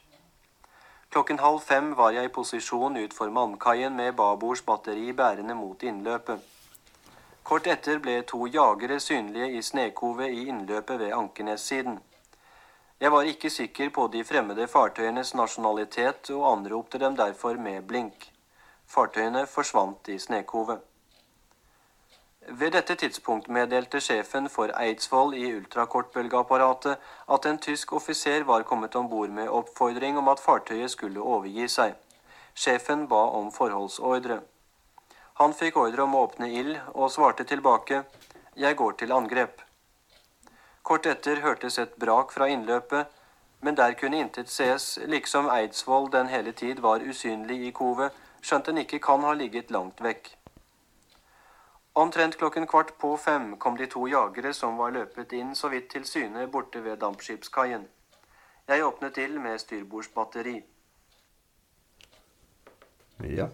Klokken 1.11 1.43
halv 1.43 1.62
fem 1.66 1.95
var 1.99 2.14
jeg 2.14 2.31
i 2.31 2.35
posisjon 2.38 3.02
utfor 3.02 3.35
mannkaien 3.35 3.99
med 3.99 4.14
babords 4.14 4.62
batteri 4.62 5.11
bærende 5.11 5.59
mot 5.59 5.83
innløpet. 5.83 6.53
Kort 7.45 7.67
etter 7.69 7.99
ble 8.01 8.23
to 8.25 8.47
jagere 8.49 8.97
synlige 9.01 9.51
i 9.59 9.63
snøkovet 9.63 10.33
i 10.33 10.47
innløpet 10.49 10.99
ved 10.99 11.13
Ankenessiden. 11.13 11.99
Jeg 13.01 13.13
var 13.13 13.29
ikke 13.29 13.51
sikker 13.51 13.91
på 13.91 14.07
de 14.13 14.23
fremmede 14.25 14.65
fartøyenes 14.69 15.35
nasjonalitet, 15.35 16.31
og 16.31 16.47
anropte 16.53 16.99
dem 16.99 17.17
derfor 17.17 17.61
med 17.67 17.83
blink. 17.83 18.33
Fartøyene 18.87 19.47
forsvant 19.47 20.09
i 20.09 20.19
snøkovet. 20.19 20.81
Ved 22.49 22.71
dette 22.71 22.95
tidspunkt 22.95 23.49
meddelte 23.49 24.01
sjefen 24.01 24.49
for 24.49 24.73
Eidsvoll 24.81 25.37
i 25.37 25.53
ultrakortbølgeapparatet 25.57 26.97
at 27.37 27.47
en 27.47 27.59
tysk 27.59 27.93
offiser 27.93 28.45
var 28.45 28.63
kommet 28.63 28.97
om 28.97 29.09
bord 29.09 29.29
med 29.29 29.49
oppfordring 29.49 30.19
om 30.19 30.29
at 30.29 30.41
fartøyet 30.41 30.91
skulle 30.91 31.21
overgi 31.21 31.69
seg. 31.69 31.95
Sjefen 32.55 33.09
ba 33.09 33.23
om 33.37 33.53
forholdsordre. 33.53 34.41
Han 35.35 35.55
fikk 35.55 35.76
ordre 35.76 36.05
om 36.05 36.14
å 36.14 36.25
åpne 36.29 36.47
ild, 36.55 36.76
og 36.95 37.11
svarte 37.11 37.45
tilbake 37.45 38.05
'Jeg 38.57 38.76
går 38.76 38.93
til 38.93 39.12
angrep'. 39.12 39.64
Kort 40.83 41.07
etter 41.07 41.41
hørtes 41.41 41.79
et 41.79 41.97
brak 41.99 42.33
fra 42.33 42.47
innløpet, 42.47 43.07
men 43.61 43.75
der 43.75 43.95
kunne 43.95 44.21
intet 44.21 44.49
ses, 44.49 44.99
liksom 45.07 45.49
Eidsvoll 45.49 46.11
den 46.12 46.26
hele 46.26 46.53
tid 46.53 46.79
var 46.79 47.00
usynlig 47.00 47.67
i 47.67 47.71
kovet, 47.71 48.12
skjønt 48.43 48.67
den 48.67 48.79
ikke 48.79 48.99
kan 48.99 49.21
ha 49.21 49.33
ligget 49.33 49.71
langt 49.71 50.00
vekk. 50.00 50.37
Omtrent 51.95 52.37
klokken 52.37 52.67
kvart 52.67 52.99
på 52.99 53.17
fem 53.17 53.57
kom 53.57 53.76
de 53.76 53.87
to 53.87 54.07
jagere 54.07 54.53
som 54.53 54.76
var 54.76 54.91
løpet 54.91 55.33
inn 55.33 55.55
så 55.55 55.69
vidt 55.69 55.91
til 55.91 56.05
syne 56.05 56.47
borte 56.47 56.85
ved 56.85 56.97
dampskipskaien. 56.97 57.88
Jeg 58.69 58.85
åpnet 58.85 59.19
ild 59.19 59.38
med 59.38 59.59
styrbordsbatteri. 59.59 60.62
Ja. 63.37 63.49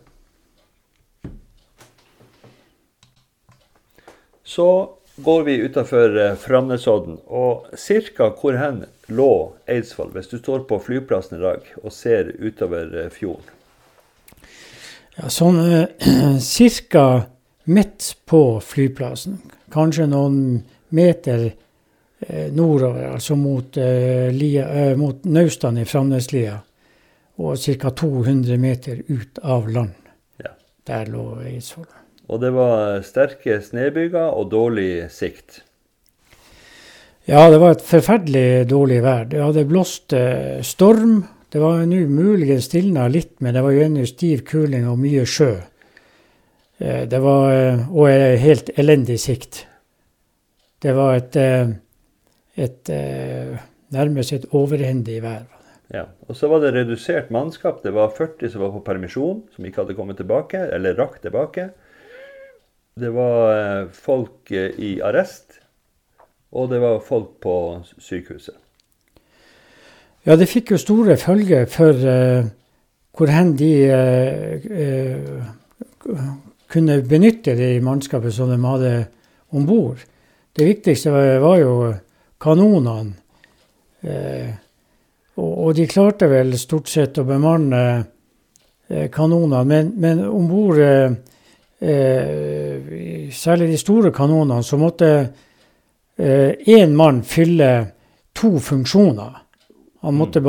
Så 4.50 4.90
går 5.16 5.42
vi 5.42 5.54
utafor 5.54 6.18
eh, 6.18 6.34
Framnesodden, 6.34 7.18
og 7.26 7.66
ca. 8.16 8.30
hvor 8.40 8.56
hen 8.58 8.80
lå 9.06 9.52
Eidsvoll, 9.70 10.10
hvis 10.10 10.26
du 10.32 10.40
står 10.40 10.64
på 10.66 10.78
flyplassen 10.82 11.38
i 11.38 11.42
dag 11.42 11.68
og 11.84 11.92
ser 11.94 12.32
utover 12.42 12.90
eh, 12.98 13.12
fjorden? 13.14 13.46
Ja, 15.14 15.30
sånn 15.30 15.60
eh, 15.62 16.40
ca. 16.90 17.04
midt 17.70 18.08
på 18.26 18.42
flyplassen. 18.72 19.38
Kanskje 19.70 20.08
noen 20.10 20.42
meter 20.98 21.46
eh, 21.46 22.50
nordover, 22.50 23.06
altså 23.12 23.38
mot, 23.38 23.78
eh, 23.78 24.34
lia, 24.34 24.66
eh, 24.66 24.96
mot 24.98 25.30
Naustene 25.30 25.86
i 25.86 25.92
Framneslia. 25.94 26.58
Og 27.38 27.54
ca. 27.54 27.94
200 28.02 28.58
meter 28.58 29.06
ut 29.06 29.38
av 29.46 29.70
land. 29.70 30.12
Ja. 30.42 30.56
Der 30.90 31.14
lå 31.14 31.30
Eidsvoll. 31.46 31.99
Og 32.30 32.38
det 32.42 32.52
var 32.54 33.02
sterke 33.02 33.58
snøbyger 33.64 34.30
og 34.30 34.52
dårlig 34.52 35.08
sikt. 35.10 35.64
Ja, 37.26 37.50
det 37.50 37.58
var 37.62 37.74
et 37.74 37.84
forferdelig 37.84 38.68
dårlig 38.70 39.00
vær. 39.04 39.26
Det 39.30 39.42
hadde 39.42 39.66
blåst 39.68 40.14
eh, 40.16 40.62
storm. 40.66 41.24
Det 41.50 41.60
var 41.62 41.82
nå 41.86 42.04
muligens 42.10 42.70
stilna 42.70 43.08
litt, 43.10 43.36
men 43.42 43.54
det 43.54 43.64
var 43.66 43.74
jo 43.74 43.82
ennå 43.84 44.06
stiv 44.08 44.44
kuling 44.46 44.86
og 44.88 44.98
mye 45.02 45.26
sjø. 45.28 45.50
Eh, 46.78 47.04
det 47.10 47.20
var 47.22 47.52
eh, 47.52 47.84
Og 47.90 48.08
helt 48.46 48.70
elendig 48.78 49.18
sikt. 49.22 49.64
Det 50.80 50.94
var 50.96 51.18
et, 51.18 51.36
et 52.56 52.90
nærmest 53.92 54.32
et 54.32 54.46
overhendig 54.56 55.18
vær. 55.20 55.42
Ja, 55.92 56.06
og 56.24 56.38
Så 56.38 56.48
var 56.48 56.62
det 56.62 56.72
redusert 56.72 57.28
mannskap. 57.30 57.82
Det 57.82 57.92
var 57.92 58.14
40 58.16 58.48
som 58.48 58.62
var 58.64 58.72
på 58.72 58.80
permisjon, 58.86 59.42
som 59.52 59.66
ikke 59.66 59.82
hadde 59.82 59.96
kommet 59.98 60.16
tilbake, 60.16 60.56
eller 60.72 60.96
rakk 60.96 61.20
tilbake. 61.20 61.68
Det 62.98 63.10
var 63.14 63.52
eh, 63.54 63.88
folk 63.94 64.50
eh, 64.50 64.74
i 64.78 64.90
arrest, 65.04 65.60
og 66.52 66.70
det 66.72 66.80
var 66.82 66.98
folk 67.06 67.38
på 67.42 67.54
sykehuset. 67.98 68.56
Ja, 70.26 70.36
det 70.36 70.50
fikk 70.50 70.74
jo 70.74 70.80
store 70.80 71.16
følger 71.16 71.64
for 71.70 71.96
uh, 71.96 72.44
hvor 73.16 73.30
hen 73.32 73.54
de 73.56 73.70
uh, 73.88 74.66
uh, 74.68 76.26
kunne 76.68 76.98
benytte 77.08 77.54
det 77.56 77.70
mannskapet 77.82 78.34
som 78.36 78.50
de 78.52 78.58
hadde 78.60 78.92
om 79.56 79.64
bord. 79.66 80.02
Det 80.52 80.66
viktigste 80.66 81.14
var, 81.14 81.38
var 81.40 81.56
jo 81.62 81.72
kanonene. 82.40 83.16
Og, 85.36 85.50
og, 85.50 85.72
de 85.76 85.84
klarte 85.88 86.28
vel 86.30 86.54
stort 86.58 86.88
sett 86.88 87.18
å 87.20 87.24
bemanne 87.28 87.80
kanonene, 89.12 89.60
men, 89.68 89.90
men 90.00 90.22
om 90.24 90.46
bord 90.48 90.80
eh, 91.80 93.30
særlig 93.32 93.70
de 93.72 93.78
store 93.80 94.12
kanonene, 94.12 94.62
så 94.62 94.78
måtte 94.80 95.10
én 96.20 96.88
eh, 96.88 96.96
mann 96.96 97.22
fylle 97.24 97.70
to 98.36 98.58
funksjoner. 98.60 99.36
Han 100.00 100.14
måtte 100.16 100.40
mm. 100.40 100.44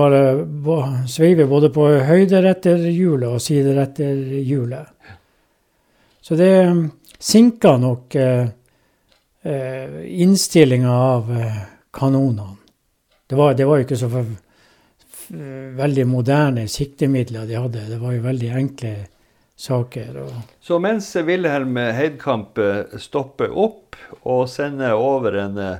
bare 0.64 1.08
sveive 1.12 1.48
både 1.48 1.70
på 1.76 1.88
høyderetterhjulet 2.08 3.28
og 3.30 3.42
sideretterhjulet. 3.44 5.18
Så 6.22 6.38
det 6.40 6.52
mm, 6.70 6.86
sinka 7.20 7.76
nok 7.78 8.16
eh, 8.16 8.48
eh, 9.44 10.22
innstillinga 10.22 10.92
av 10.92 11.32
eh, 11.36 11.60
kanonene. 11.94 12.58
Det 13.28 13.36
var, 13.36 13.54
det 13.54 13.66
var 13.66 13.80
jo 13.80 13.86
ikke 13.86 14.00
så 14.00 14.10
for, 14.12 14.32
veldig 15.78 16.04
moderne 16.08 16.66
siktemidler 16.68 17.46
de 17.48 17.56
hadde. 17.56 17.86
Det 17.88 18.00
var 18.02 18.16
jo 18.16 18.24
veldig 18.26 18.50
enkle 18.60 18.96
saker. 19.62 20.25
Så 20.60 20.80
mens 20.80 21.15
Wilhelm 21.15 21.77
Heidkamp 21.77 22.58
eh, 22.58 22.98
stopper 22.98 23.53
opp 23.53 23.96
og 24.22 24.48
sender 24.50 24.98
over 24.98 25.38
en, 25.38 25.58
eh, 25.58 25.77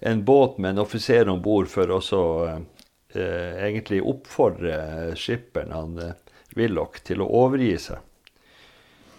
en 0.00 0.24
båt 0.24 0.58
med 0.58 0.70
en 0.70 0.84
offiser 0.84 1.28
om 1.28 1.42
bord 1.42 1.66
for 1.70 1.90
å 1.90 2.00
eh, 2.46 3.66
egentlig 3.66 4.02
oppfordre 4.06 5.16
skipperen, 5.18 5.74
han 5.74 5.98
eh, 5.98 6.14
Willoch, 6.56 7.02
til 7.02 7.24
å 7.24 7.28
overgi 7.42 7.74
seg, 7.88 7.98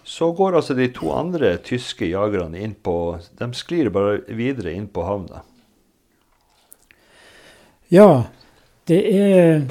så 0.08 0.32
går 0.32 0.56
altså 0.56 0.74
de 0.78 0.88
to 0.96 1.12
andre 1.12 1.52
tyske 1.60 2.08
jagerne 2.08 2.56
inn 2.64 2.74
på 2.80 2.96
De 3.36 3.52
sklir 3.52 3.92
bare 3.92 4.22
videre 4.32 4.72
inn 4.72 4.88
på 4.88 5.04
havna. 5.04 5.44
Ja, 7.92 8.24
det 8.88 9.02
er 9.12 9.66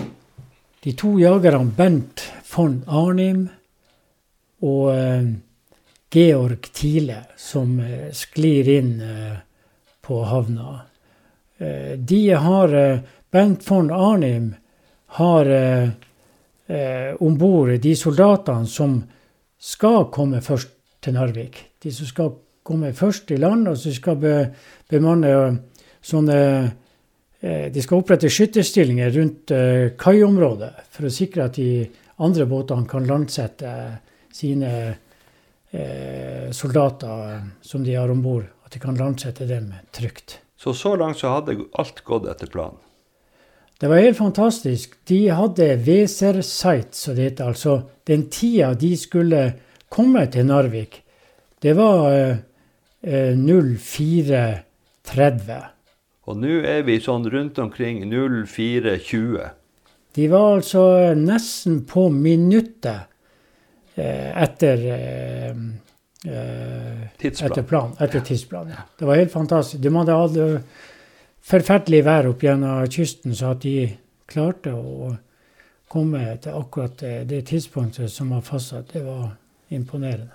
de 0.85 0.93
to 0.93 1.17
jagerne 1.17 1.73
Bent 1.73 2.29
von 2.53 2.83
Arnim 2.85 3.47
og 4.65 4.95
eh, 4.95 5.27
Georg 6.13 6.69
Thiele, 6.73 7.21
som 7.37 7.77
eh, 7.79 8.09
sklir 8.15 8.69
inn 8.77 8.93
eh, 9.01 9.35
på 10.01 10.21
havna. 10.23 10.83
de 11.97 12.19
har 12.29 12.69
Bent 13.33 13.63
von 13.65 13.89
Arnim 13.91 14.53
har 15.17 15.47
om 17.19 17.37
bord 17.37 17.71
de 17.81 17.95
soldatene 17.97 18.69
som 18.69 18.93
skal 19.57 20.05
komme 20.13 20.39
først 20.45 20.69
til 21.01 21.17
Narvik. 21.17 21.57
De 21.81 21.91
som 21.91 22.07
skal 22.07 22.29
komme 22.63 22.93
først 22.93 23.33
i 23.33 23.39
land, 23.41 23.67
og 23.67 23.77
som 23.81 23.91
skal 23.91 24.15
be, 24.21 24.35
bemanne 24.87 25.33
sånne 25.99 26.39
De 27.41 27.81
skal 27.81 27.99
opprette 27.99 28.29
skytterstillinger 28.29 29.11
rundt 29.17 29.51
kaiområdet 29.97 30.71
for 30.93 31.09
å 31.09 31.15
sikre 31.17 31.49
at 31.49 31.57
de 31.57 31.87
andre 32.21 32.45
båtene 32.45 32.87
kan 32.87 33.09
landsette 33.09 33.73
sine 34.37 34.71
eh, 35.71 36.51
soldater 36.53 37.41
som 37.61 37.83
de 37.83 37.97
har 37.97 38.13
om 38.13 38.21
bord. 38.23 38.45
At 38.67 38.75
de 38.75 38.79
kan 38.83 38.97
landsette 38.99 39.47
dem 39.47 39.71
trygt. 39.95 40.41
Så 40.57 40.73
så 40.73 40.95
langt 40.99 41.21
så 41.21 41.29
hadde 41.37 41.55
alt 41.79 42.03
gått 42.03 42.27
etter 42.27 42.49
planen? 42.51 42.77
Det 43.77 43.87
var 43.87 44.01
helt 44.01 44.17
fantastisk. 44.17 44.95
De 45.05 45.29
hadde 45.29 45.75
Weser-site, 45.85 46.97
som 46.97 47.15
det 47.15 47.23
heter. 47.29 47.53
Altså 47.53 47.81
den 48.09 48.25
tida 48.33 48.73
de 48.73 48.97
skulle 48.97 49.53
komme 49.89 50.25
til 50.33 50.45
Narvik, 50.49 51.03
det 51.61 51.75
var 51.77 52.11
eh, 52.11 52.37
04.30. 53.37 55.61
Og 56.27 56.35
nå 56.41 56.53
er 56.67 56.81
vi 56.87 56.97
sånn 57.01 57.29
rundt 57.31 57.59
omkring 57.61 58.03
04.20. 58.09 59.49
De 60.17 60.27
var 60.31 60.55
altså 60.57 60.83
nesten 61.17 61.85
på 61.87 62.09
minuttet 62.13 62.95
eh, 62.95 63.01
etter 64.03 64.83
eh, 64.93 65.49
eh, 65.49 67.07
Tidsplan. 67.17 67.51
Etter, 67.51 67.63
plan, 67.63 67.95
etter 67.99 68.19
tidsplanen. 68.19 68.73
Ja. 68.77 68.83
Det 68.99 69.05
var 69.05 69.15
helt 69.15 69.31
fantastisk. 69.31 69.83
De 69.83 69.93
hadde 69.95 70.17
hatt 70.17 70.81
forferdelig 71.47 72.03
vær 72.05 72.29
opp 72.31 72.43
gjennom 72.43 72.85
kysten, 72.91 73.35
så 73.35 73.53
at 73.55 73.63
de 73.63 73.93
klarte 74.27 74.73
å 74.75 75.13
komme 75.87 76.23
til 76.43 76.57
akkurat 76.59 76.99
det, 76.99 77.45
tidspunktet 77.47 78.11
som 78.11 78.33
var 78.35 78.43
fastsatt, 78.43 78.91
det 78.93 79.05
var 79.05 79.31
imponerende. 79.71 80.33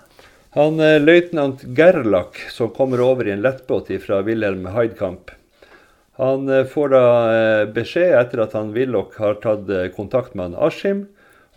Han 0.57 0.79
eh, 0.81 0.99
løytnant 1.01 1.63
Gerlach, 1.77 2.37
som 2.53 2.73
kommer 2.73 3.01
over 3.01 3.27
i 3.29 3.33
en 3.33 3.41
lettbåt 3.41 3.89
fra 4.03 4.21
Wilhelm 4.25 4.67
Heidkamp, 4.73 5.31
han 6.15 6.49
eh, 6.49 6.65
får 6.65 6.93
da 6.93 7.05
eh, 7.33 7.65
beskjed 7.73 8.13
etter 8.19 8.43
at 8.45 8.53
han 8.57 8.73
Willoch 8.75 9.17
har 9.21 9.39
tatt 9.41 9.69
eh, 9.69 9.89
kontakt 9.95 10.35
med 10.37 10.51
han 10.51 10.59
Askim 10.69 11.07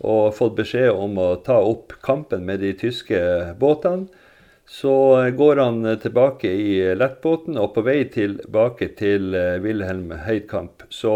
og 0.05 0.35
fått 0.37 0.57
beskjed 0.59 0.91
om 0.93 1.17
å 1.17 1.29
ta 1.45 1.57
opp 1.63 1.95
kampen 2.05 2.45
med 2.45 2.61
de 2.61 2.73
tyske 2.77 3.19
båtene. 3.59 4.07
Så 4.67 4.91
går 5.31 5.61
han 5.63 5.99
tilbake 6.03 6.49
i 6.51 6.95
lettbåten, 6.95 7.55
og 7.57 7.71
på 7.73 7.85
vei 7.87 8.01
tilbake 8.11 8.89
til 8.99 9.31
eh, 9.31 9.55
Wilhelm 9.63 10.11
Heidkamp 10.25 10.83
så 10.91 11.13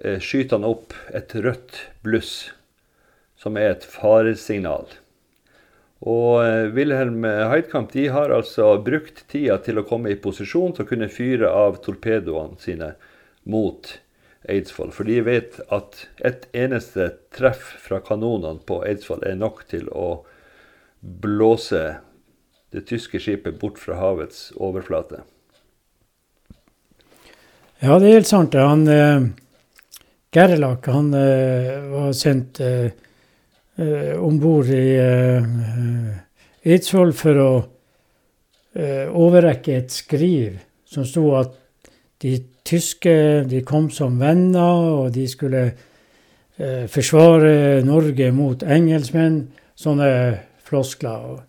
eh, 0.00 0.16
skyter 0.24 0.56
han 0.56 0.64
opp 0.64 0.96
et 1.12 1.34
rødt 1.36 1.82
bluss, 2.00 2.54
som 3.36 3.60
er 3.60 3.74
et 3.74 3.84
faresignal. 3.84 4.88
Og 6.00 6.40
eh, 6.46 6.72
Wilhelm 6.72 7.28
Heidkamp 7.28 7.92
de 7.92 8.08
har 8.16 8.32
altså 8.32 8.72
brukt 8.80 9.26
tida 9.28 9.60
til 9.60 9.82
å 9.82 9.84
komme 9.84 10.14
i 10.14 10.16
posisjon 10.16 10.72
til 10.72 10.88
å 10.88 10.92
kunne 10.94 11.12
fyre 11.12 11.52
av 11.52 11.76
torpedoene 11.84 12.56
sine 12.64 12.94
mot 13.44 13.98
Eidsvoll. 14.48 14.92
For 14.92 15.08
de 15.08 15.20
vet 15.24 15.60
at 15.72 16.06
et 16.24 16.48
eneste 16.56 17.10
treff 17.34 17.62
fra 17.80 18.00
kanonene 18.04 18.60
på 18.66 18.82
Eidsvoll 18.86 19.24
er 19.26 19.38
nok 19.40 19.64
til 19.70 19.88
å 19.92 20.24
blåse 21.00 21.84
det 22.74 22.84
tyske 22.88 23.20
skipet 23.22 23.60
bort 23.60 23.78
fra 23.78 23.96
havets 24.00 24.50
overflate. 24.56 25.22
Ja, 27.84 27.98
det 27.98 28.08
er 28.08 28.18
helt 28.18 28.30
sant. 28.30 28.54
Han, 28.56 28.86
eh, 28.88 29.26
Gerlach 30.34 30.86
han 30.88 31.12
eh, 31.14 31.80
var 31.92 32.12
sendt 32.16 32.60
eh, 32.60 32.90
om 34.18 34.38
bord 34.40 34.70
i 34.72 34.86
eh, 34.98 35.48
Eidsvoll 36.64 37.12
for 37.16 37.40
å 37.42 37.50
eh, 38.72 39.10
overrekke 39.10 39.76
et 39.76 39.92
skriv 39.92 40.62
som 40.88 41.06
sto 41.06 41.26
at 41.36 41.58
de 42.22 42.36
tyske 42.64 43.44
de 43.50 43.62
kom 43.66 43.90
som 43.90 44.18
venner, 44.20 44.84
og 45.00 45.12
de 45.14 45.26
skulle 45.28 45.64
eh, 45.66 46.86
forsvare 46.90 47.82
Norge 47.86 48.30
mot 48.32 48.62
engelskmenn. 48.62 49.42
Sånne 49.74 50.08
floskler. 50.64 51.42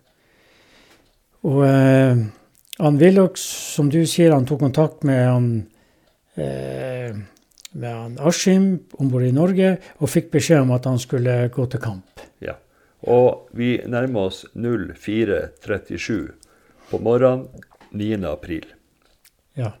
Og, 1.46 1.62
eh, 1.66 2.26
han 2.76 3.00
Willochs, 3.00 3.46
som 3.76 3.88
du 3.92 4.02
sier, 4.04 4.34
han 4.34 4.48
tok 4.48 4.60
kontakt 4.66 5.06
med 5.06 5.22
han 5.24 5.48
eh, 6.36 7.16
med 7.76 7.92
han 7.92 8.18
Askim 8.18 8.68
om 8.96 9.10
bord 9.12 9.26
i 9.26 9.34
Norge 9.34 9.76
og 10.00 10.10
fikk 10.10 10.30
beskjed 10.32 10.64
om 10.64 10.72
at 10.76 10.88
han 10.88 10.98
skulle 11.00 11.38
gå 11.52 11.66
til 11.72 11.82
kamp. 11.82 12.22
Ja. 12.44 12.56
Og 13.06 13.50
vi 13.56 13.76
nærmer 13.86 14.30
oss 14.30 14.44
04.37 14.56 16.32
på 16.90 17.00
morgenen 17.02 17.46
9. 17.92 18.24
april. 18.28 18.64
Ja. 19.56 19.74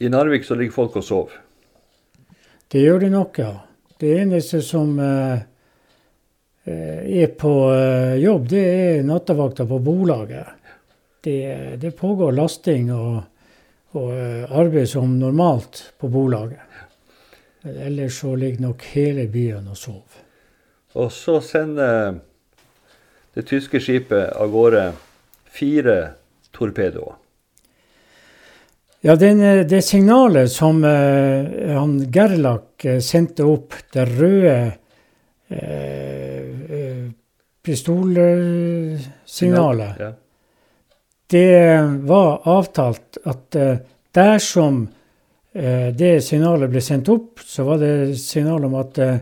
I 0.00 0.08
Narvik 0.08 0.44
så 0.44 0.56
ligger 0.56 0.72
folk 0.72 0.96
og 0.96 1.04
sover. 1.04 1.34
Det 2.72 2.80
gjør 2.80 3.02
de 3.02 3.10
nok, 3.12 3.38
ja. 3.42 3.50
Det 4.00 4.14
eneste 4.22 4.62
som 4.64 4.94
eh, 4.96 5.42
eh, 6.64 7.02
er 7.20 7.34
på 7.36 7.52
eh, 7.74 8.14
jobb, 8.22 8.46
det 8.48 8.62
er 8.64 9.04
nattevakta 9.04 9.66
på 9.68 9.80
bolaget. 9.84 10.56
Det, 11.20 11.76
det 11.82 11.92
pågår 11.98 12.32
lasting 12.32 12.88
og, 12.96 13.20
og 13.92 14.08
eh, 14.16 14.48
arbeid 14.48 14.88
som 14.88 15.18
normalt 15.20 15.82
på 16.00 16.08
bolaget. 16.08 16.64
Ellers 17.68 18.22
så 18.22 18.32
ligger 18.40 18.70
nok 18.70 18.88
hele 18.94 19.28
byen 19.28 19.68
og 19.68 19.76
sover. 19.76 20.24
Og 20.96 21.12
så 21.12 21.42
sender 21.44 22.22
det 23.36 23.50
tyske 23.52 23.84
skipet 23.84 24.32
av 24.32 24.48
gårde 24.48 24.92
fire 25.44 25.98
torpedoer. 26.56 27.19
Ja, 29.02 29.16
den, 29.16 29.40
eh, 29.40 29.66
det 29.66 29.82
signalet 29.82 30.50
som 30.52 30.84
eh, 30.84 31.74
han 31.76 32.12
Gerlach 32.12 32.84
eh, 32.84 32.98
sendte 33.00 33.44
opp, 33.48 33.72
det 33.94 34.04
røde 34.18 34.72
eh, 35.48 36.42
eh, 36.78 37.10
pistolsignalet, 37.64 40.00
Ja. 40.00 40.12
det 41.30 41.80
var 42.08 42.40
avtalt 42.44 43.18
at 43.24 43.56
eh, 43.56 43.76
dersom 44.12 44.88
det 45.50 46.22
signalet 46.22 46.70
ble 46.70 46.78
sendt 46.80 47.08
opp, 47.10 47.40
så 47.42 47.64
var 47.66 47.78
det 47.82 48.14
signal 48.22 48.64
om 48.68 48.74
at 48.78 48.98
eh, 49.02 49.16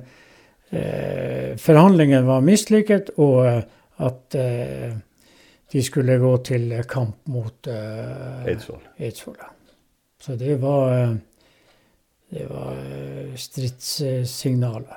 eh, 0.77 1.57
forhandlingen 1.57 2.27
var 2.29 2.43
mislykket, 2.45 3.15
og 3.17 3.49
at 3.99 4.37
de 5.73 5.81
skulle 5.83 6.19
gå 6.21 6.37
til 6.47 6.77
kamp 6.87 7.17
mot 7.33 7.67
Eidsvoll. 7.73 8.85
Eidsvoll. 9.01 9.37
ja. 9.41 9.49
Så 10.21 10.35
det 10.35 10.57
var, 10.63 10.93
eh, 10.99 11.15
det 12.31 12.47
var 12.51 12.73
eh, 12.75 13.35
stridssignalet. 13.35 14.97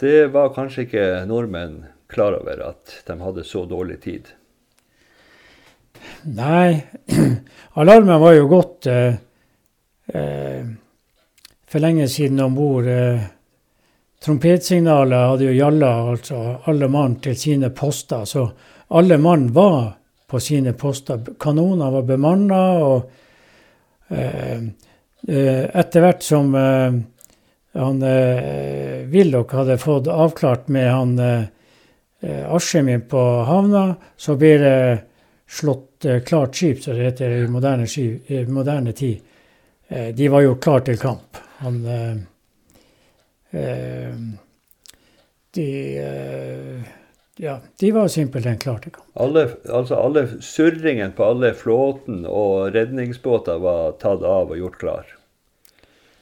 Det 0.00 0.26
var 0.26 0.54
kanskje 0.54 0.86
ikke 0.86 1.06
nordmenn 1.26 1.84
klar 2.08 2.36
over 2.38 2.60
at 2.70 3.00
de 3.06 3.20
hadde 3.20 3.44
så 3.44 3.64
dårlig 3.66 4.00
tid. 4.02 4.28
Nei, 6.22 6.82
alarmen 7.80 8.20
var 8.20 8.36
jo 8.36 8.46
gått 8.48 8.86
eh, 8.86 9.14
eh, 10.14 10.70
for 11.68 11.82
lenge 11.82 12.08
siden 12.08 12.40
om 12.40 12.54
bord. 12.54 12.86
Eh, 12.86 13.26
trompetsignalet 14.24 15.28
hadde 15.32 15.48
jo 15.50 15.56
gjalla 15.58 15.92
altså 16.14 16.40
alle 16.70 16.88
mann 16.88 17.18
til 17.22 17.36
sine 17.38 17.70
poster. 17.70 18.24
Så 18.24 18.48
alle 18.88 19.18
mann 19.18 19.50
var 19.52 19.92
på 20.28 20.40
sine 20.40 20.72
poster. 20.72 21.20
Kanoner 21.40 21.90
var 21.90 22.06
bemanna, 22.08 22.62
og 22.84 23.10
etter 24.08 26.00
hvert 26.00 26.22
som 26.24 26.54
eh, 26.54 26.98
han 27.78 28.02
eh, 28.02 29.06
Willoch 29.06 29.52
hadde 29.52 29.78
fått 29.78 30.08
avklart 30.08 30.68
med 30.68 30.90
han 30.92 31.18
eh, 31.18 31.42
eh, 32.20 32.54
Askim 32.54 32.88
inn 32.88 33.04
på 33.08 33.20
havna, 33.44 33.94
så 34.16 34.36
blir 34.36 34.58
det 34.58 34.98
slått 35.48 36.04
eh, 36.04 36.20
klart 36.20 36.56
skip, 36.56 36.82
som 36.82 36.96
det 36.96 37.10
heter 37.10 37.30
i 37.30 37.46
moderne, 37.48 37.86
skip, 37.86 38.30
i 38.30 38.44
moderne 38.46 38.92
tid. 38.92 39.20
Eh, 39.88 40.08
de 40.14 40.28
var 40.28 40.42
jo 40.42 40.56
klar 40.56 40.80
til 40.86 40.98
kamp. 40.98 41.38
Han 41.62 41.84
eh, 41.86 42.16
eh, 43.60 44.14
De 45.54 45.68
eh, 45.98 46.97
Ja, 47.40 47.60
de 47.78 47.92
var 47.94 48.08
simpelthen 48.10 48.58
klare 48.58 48.82
til 48.82 48.92
kamp. 48.96 49.06
Alle, 49.14 49.44
altså 49.70 49.94
alle 50.02 50.24
surringen 50.42 51.12
på 51.14 51.22
alle 51.22 51.52
flåten 51.54 52.24
og 52.26 52.72
redningsbåter 52.74 53.60
var 53.62 53.92
tatt 54.02 54.24
av 54.26 54.50
og 54.50 54.58
gjort 54.58 54.78
klar. 54.80 55.12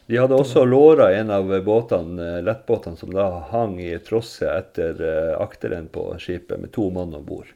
De 0.07 0.19
hadde 0.21 0.37
også 0.37 0.67
låra 0.69 1.09
en 1.17 1.33
av 1.35 1.49
båtene, 1.65 2.21
eh, 2.23 2.43
lettbåtene 2.45 3.01
som 3.01 3.15
da 3.15 3.25
hang 3.51 3.79
i 3.81 3.95
trosset 4.05 4.51
etter 4.53 5.01
eh, 5.03 5.33
akteren 5.41 5.89
på 5.89 6.05
skipet, 6.21 6.61
med 6.61 6.71
to 6.77 6.91
mann 6.95 7.17
om 7.17 7.25
bord. 7.27 7.49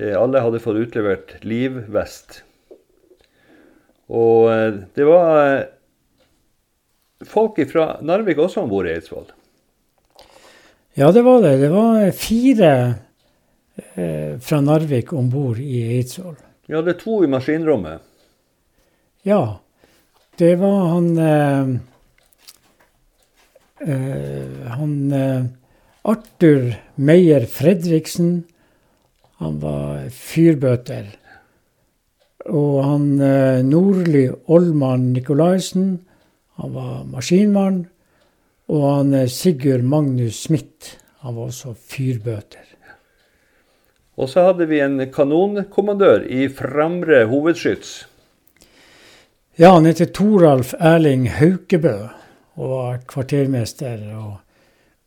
Eh, 0.00 0.16
Alle 0.16 0.40
hadde 0.40 0.62
fått 0.64 0.80
utlevert 0.80 1.36
livvest. 1.44 2.40
Og 4.10 4.48
det 4.96 5.04
var 5.06 5.68
folk 7.28 7.60
fra 7.70 7.92
Narvik 8.02 8.40
også 8.42 8.64
om 8.64 8.72
bord 8.72 8.88
i 8.88 8.96
Eidsvoll. 8.96 9.28
Ja, 10.98 11.12
det 11.12 11.22
var 11.22 11.42
det. 11.42 11.56
Det 11.60 11.70
var 11.70 12.10
fire 12.10 12.70
eh, 13.94 14.38
fra 14.42 14.60
Narvik 14.60 15.12
om 15.12 15.30
bord 15.30 15.58
i 15.62 15.82
Eidsvoll. 15.96 16.36
Ja, 16.70 16.82
det 16.82 16.96
er 16.96 17.00
to 17.00 17.20
i 17.24 17.30
maskinrommet. 17.30 18.02
Ja. 19.26 19.60
Det 20.40 20.54
var 20.56 20.86
han 20.94 21.08
eh, 21.18 21.70
eh, 23.86 24.68
Han 24.78 25.12
eh, 25.12 25.44
Arthur 26.02 26.72
Meyer 26.94 27.46
Fredriksen. 27.46 28.44
Han 29.40 29.58
var 29.60 30.08
fyrbøter. 30.14 31.10
Og 32.48 32.84
han 32.84 33.06
eh, 33.20 33.60
Nordli 33.66 34.26
Olman 34.48 35.12
Nikolaisen. 35.12 35.98
Han 36.60 36.74
var 36.74 37.04
maskinmann. 37.04 37.84
Og 38.70 38.84
han 38.86 39.14
eh, 39.14 39.28
Sigurd 39.30 39.82
Magnus 39.82 40.44
Smith. 40.46 40.96
Han 41.24 41.36
var 41.36 41.50
også 41.50 41.74
fyrbøter. 41.74 42.66
Og 44.20 44.28
så 44.28 44.44
hadde 44.50 44.66
vi 44.68 44.82
en 44.84 45.00
kanonkommandør 45.12 46.26
i 46.28 46.46
Framre 46.52 47.24
hovedskyts. 47.30 47.92
Ja, 49.56 49.72
han 49.74 49.88
heter 49.88 50.10
Toralf 50.12 50.74
Erling 50.76 51.26
Haukebø 51.38 51.94
og 52.60 52.70
var 52.70 52.98
kvartermester 53.08 54.02
og 54.16 54.38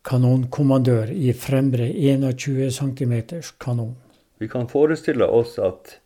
kanonkommandør 0.04 1.12
i 1.14 1.32
Fremre 1.32 1.86
21 1.88 2.70
cm 2.74 3.14
kanon. 3.62 3.94
Vi 4.38 4.48
kan 4.50 4.68
forestille 4.68 5.26
oss 5.26 5.56
at 5.62 5.98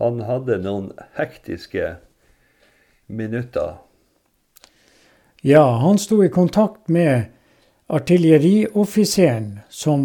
han 0.00 0.22
hadde 0.24 0.60
noen 0.62 0.92
hektiske 1.18 1.96
minutter. 3.06 3.82
Ja, 5.44 5.76
han 5.76 5.98
sto 5.98 6.24
i 6.24 6.28
kontakt 6.28 6.88
med 6.88 7.24
artillerioffiseren 7.86 9.58
som 9.68 10.04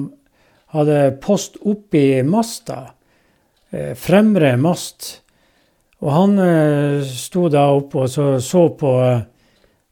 hadde 0.74 1.12
post 1.22 1.60
oppe 1.62 1.98
i 1.98 2.24
masta, 2.24 2.80
eh, 3.70 3.94
fremre 3.94 4.56
mast. 4.58 5.22
Og 6.02 6.10
han 6.12 6.34
eh, 6.42 7.06
sto 7.06 7.52
da 7.54 7.68
oppe 7.70 8.02
og 8.02 8.10
så, 8.10 8.26
så 8.42 8.64
på, 8.82 8.96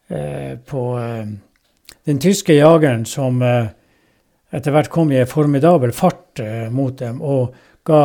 eh, 0.10 0.58
på 0.58 0.84
den 2.10 2.20
tyske 2.26 2.58
jageren 2.58 3.06
som 3.06 3.38
etter 3.46 4.74
hvert 4.74 4.90
kom 4.90 5.14
i 5.14 5.22
en 5.22 5.30
formidabel 5.30 5.94
fart 5.94 6.42
mot 6.74 6.98
dem, 6.98 7.22
og 7.22 7.54
ga, 7.86 8.02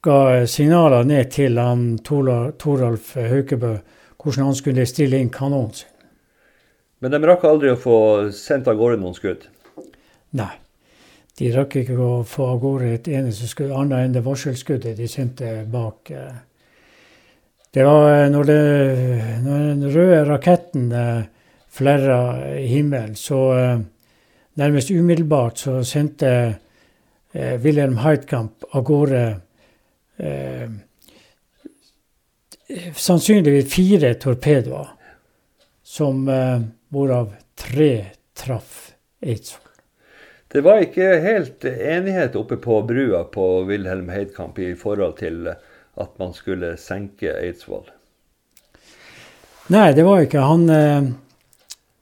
ga 0.00 0.18
signaler 0.48 1.04
ned 1.04 1.32
til 1.36 1.60
han 1.60 1.86
Torolf 2.00 3.14
Haukebø 3.20 3.76
hvordan 4.20 4.50
han 4.50 4.56
skulle 4.56 4.88
stille 4.88 5.20
inn 5.20 5.32
kanonen 5.32 5.72
sin. 5.76 5.89
Men 7.00 7.14
de 7.14 7.20
rakk 7.24 7.46
aldri 7.48 7.72
å 7.72 7.80
få 7.80 7.96
sendt 8.36 8.68
av 8.68 8.76
gårde 8.76 9.00
noen 9.00 9.16
skudd. 9.16 9.46
Nei. 10.36 10.52
De 11.40 11.48
rakk 11.54 11.78
ikke 11.80 11.96
å 11.96 12.20
få 12.28 12.50
av 12.52 12.58
gårde 12.60 12.90
et 12.92 13.08
eneste 13.08 13.48
skudd 13.48 13.72
annet 13.72 14.04
enn 14.04 14.16
det 14.16 14.24
varselskuddet 14.26 14.98
de 14.98 15.08
sendte 15.08 15.62
bak. 15.72 16.10
eh. 16.12 16.34
Det 17.72 17.86
var 17.86 18.10
eh, 18.12 18.26
når, 18.30 18.44
det, 18.50 18.58
når 19.46 19.64
den 19.68 19.86
røde 19.94 20.24
raketten 20.28 20.90
eh, 20.92 21.22
flerra 21.70 22.18
himmelen, 22.58 23.14
så 23.16 23.38
nærmest 24.58 24.90
umiddelbart 24.90 25.60
så 25.62 25.76
sendte 25.86 26.58
Wilhelm 27.32 28.00
Heitkamp 28.02 28.66
av 28.74 28.82
gårde 28.82 29.20
sannsynligvis 32.98 33.70
fire 33.70 34.14
torpedoer, 34.18 34.90
som 35.82 36.28
eh, 36.28 36.60
hvorav 36.90 37.32
tre 37.58 38.10
traff 38.36 38.92
Eidsvoll. 39.20 39.66
Det 40.50 40.64
var 40.66 40.82
ikke 40.82 41.08
helt 41.22 41.64
enighet 41.64 42.36
oppe 42.36 42.58
på 42.58 42.80
brua 42.82 43.22
på 43.30 43.46
Wilhelm 43.68 44.08
Heidkamp 44.10 44.58
i 44.58 44.72
forhold 44.74 45.18
til 45.20 45.46
at 45.50 46.14
man 46.18 46.34
skulle 46.34 46.74
senke 46.80 47.30
Eidsvoll. 47.38 47.86
Nei, 49.70 49.92
det 49.94 50.02
var 50.02 50.24
ikke 50.24 50.42
han 50.42 50.64
eh, 50.74 51.10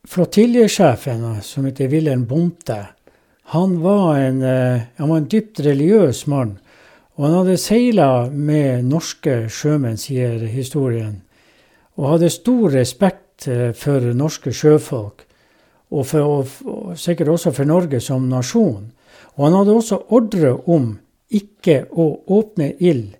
Flottiljesjefen, 0.08 1.26
eh, 1.34 1.42
som 1.44 1.68
heter 1.68 1.90
Wilhelm 1.92 2.24
Bonte, 2.30 2.86
han 3.50 3.80
var 3.80 4.16
en, 4.16 4.42
eh, 4.42 4.80
han 4.96 5.08
var 5.08 5.16
en 5.16 5.28
dypt 5.28 5.60
religiøs 5.60 6.26
mann. 6.26 6.58
Og 7.16 7.24
han 7.24 7.34
hadde 7.34 7.56
seila 7.56 8.08
med 8.30 8.84
norske 8.84 9.46
sjømenn, 9.48 9.96
sier 9.96 10.42
historien. 10.52 11.22
Og 11.96 12.10
hadde 12.12 12.28
stor 12.30 12.76
respekt 12.76 13.24
eh, 13.46 13.70
for 13.76 14.12
norske 14.16 14.52
sjøfolk. 14.54 15.24
Og, 15.88 16.04
for, 16.04 16.44
og, 16.68 16.96
sikkert 17.00 17.30
også 17.32 17.52
for 17.56 17.68
Norge 17.68 18.00
som 18.04 18.26
nasjon. 18.28 18.90
Og 19.36 19.44
han 19.46 19.56
hadde 19.56 19.76
også 19.78 20.02
ordre 20.12 20.52
om 20.68 20.96
ikke 21.32 21.84
å 21.92 22.10
åpne 22.34 22.72
ild 22.80 23.14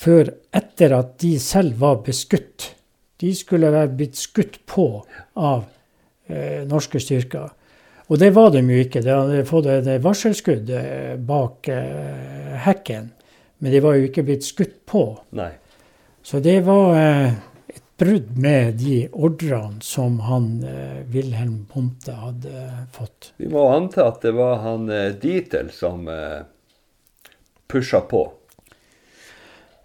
før 0.00 0.30
etter 0.56 0.94
at 0.96 1.16
de 1.20 1.34
selv 1.42 1.80
var 1.82 2.00
beskutt. 2.06 2.70
De 3.20 3.34
skulle 3.36 3.72
være 3.72 3.92
blitt 3.98 4.16
skutt 4.16 4.62
på 4.68 4.86
av 5.36 5.66
eh, 6.30 6.62
norske 6.68 7.02
styrker. 7.02 7.50
Og 8.10 8.18
det 8.18 8.32
var 8.34 8.50
de 8.50 8.62
jo 8.64 8.82
ikke. 8.82 9.02
De 9.04 9.12
hadde 9.12 9.46
fått 9.46 9.68
et 9.70 9.90
varselskudd 10.02 10.70
eh, 10.74 11.14
bak 11.16 11.68
eh, 11.70 12.56
hekken. 12.64 13.10
Men 13.60 13.74
de 13.74 13.82
var 13.84 13.98
jo 13.98 14.08
ikke 14.08 14.24
blitt 14.26 14.46
skutt 14.46 14.80
på. 14.88 15.04
Nei. 15.36 15.52
Så 16.24 16.40
det 16.42 16.58
var 16.66 16.96
eh, 16.98 17.36
brudd 18.00 18.36
med 18.40 18.78
de 18.80 18.96
ordrene 19.12 19.82
som 19.84 20.20
han 20.24 20.62
eh, 20.64 21.02
Wilhelm 21.12 21.66
Bonte 21.68 22.14
hadde 22.16 22.50
eh, 22.50 22.82
fått. 22.94 23.32
Vi 23.36 23.48
må 23.52 23.66
anta 23.74 24.06
at 24.08 24.22
det 24.24 24.32
var 24.38 24.62
han 24.64 24.88
eh, 24.88 25.10
Dietel 25.20 25.68
som 25.76 26.08
eh, 26.08 26.40
pusha 27.68 28.00
på. 28.08 28.24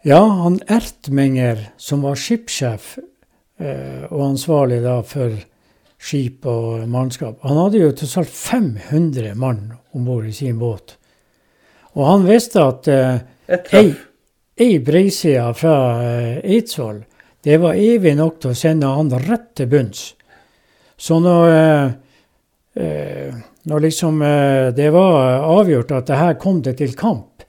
Ja, 0.07 0.21
han 0.21 0.59
Ertmenger, 0.69 1.71
som 1.77 2.05
var 2.05 2.15
skipssjef 2.15 2.95
eh, 3.59 4.05
og 4.11 4.21
ansvarlig 4.29 4.83
da 4.83 4.99
for 5.03 5.33
skip 6.05 6.45
og 6.45 6.85
mannskap, 6.91 7.39
han 7.41 7.57
hadde 7.57 7.81
jo 7.81 7.95
totalt 7.97 8.29
500 8.29 9.33
mann 9.39 9.73
om 9.97 10.05
bord 10.05 10.27
i 10.29 10.33
sin 10.35 10.59
båt. 10.61 10.95
Og 11.95 12.05
han 12.05 12.27
visste 12.27 12.61
at 12.61 12.87
eh, 12.91 13.17
ei, 13.73 13.89
ei 14.61 14.77
breiside 14.83 15.47
fra 15.57 15.75
eh, 16.03 16.39
Eidsvoll, 16.53 17.01
det 17.45 17.59
var 17.61 17.77
evig 17.77 18.15
nok 18.17 18.39
til 18.41 18.55
å 18.55 18.57
sende 18.57 18.89
han 18.89 19.11
rett 19.21 19.51
til 19.57 19.69
bunns. 19.69 20.05
Så 20.97 21.19
når, 21.21 21.49
eh, 21.53 21.91
eh, 22.81 23.35
når 23.69 23.83
liksom 23.83 24.21
eh, 24.25 24.69
det 24.73 24.89
var 24.95 25.45
avgjort 25.45 25.91
at 25.93 26.07
det 26.09 26.17
her 26.17 26.39
kom 26.41 26.63
det 26.65 26.77
til 26.79 26.95
kamp, 26.97 27.43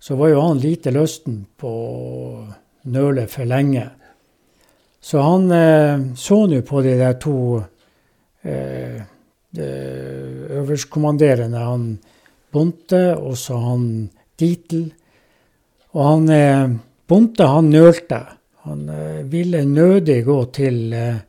så 0.00 0.16
var 0.20 0.28
jo 0.32 0.42
han 0.44 0.60
lite 0.60 0.92
lysten 0.92 1.46
på 1.56 1.70
å 1.70 2.44
nøle 2.92 3.24
for 3.32 3.48
lenge. 3.48 3.86
Så 5.00 5.22
han 5.24 5.48
eh, 5.56 6.04
så 6.20 6.42
nå 6.50 6.60
på 6.68 6.82
de 6.84 6.96
der 7.00 7.16
to 7.20 7.36
eh, 8.44 9.00
de 9.56 9.68
øverstkommanderende, 10.60 11.64
han 11.64 11.86
Bonte 12.52 13.14
og 13.14 13.38
så 13.38 13.56
han 13.62 13.84
Dietl. 14.38 14.88
Og 15.94 16.04
han 16.04 16.28
eh, 16.34 16.76
Bonte, 17.08 17.46
han 17.46 17.72
nølte. 17.72 18.20
Han 18.66 18.88
eh, 18.88 19.22
ville 19.24 19.64
nødig 19.64 20.24
gå 20.24 20.38
til, 20.52 20.92
eh, 20.92 21.20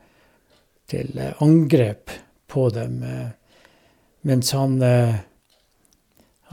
til 0.88 1.18
eh, 1.18 1.42
angrep 1.42 2.10
på 2.46 2.68
dem. 2.70 2.98
Mens 4.28 4.50
han, 4.52 4.74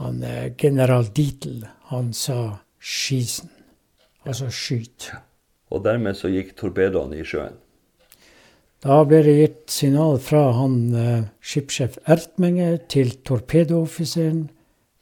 han 0.00 0.22
general 0.58 1.10
Dietl, 1.14 1.66
han 1.92 2.12
sa 2.12 2.56
'skisen'. 2.80 3.50
Altså 4.24 4.46
'skyt'. 4.46 5.12
Og 5.70 5.84
dermed 5.84 6.16
så 6.16 6.28
gikk 6.32 6.56
torpedoene 6.56 7.20
i 7.20 7.24
sjøen. 7.24 7.58
Da 8.80 9.02
ble 9.04 9.20
det 9.26 9.34
gitt 9.36 9.74
signal 9.74 10.16
fra 10.24 10.46
han 10.56 10.76
eh, 10.96 11.24
skipssjef 11.44 11.98
Ertmenger 12.08 12.78
til 12.88 13.12
torpedooffiseren 13.28 14.46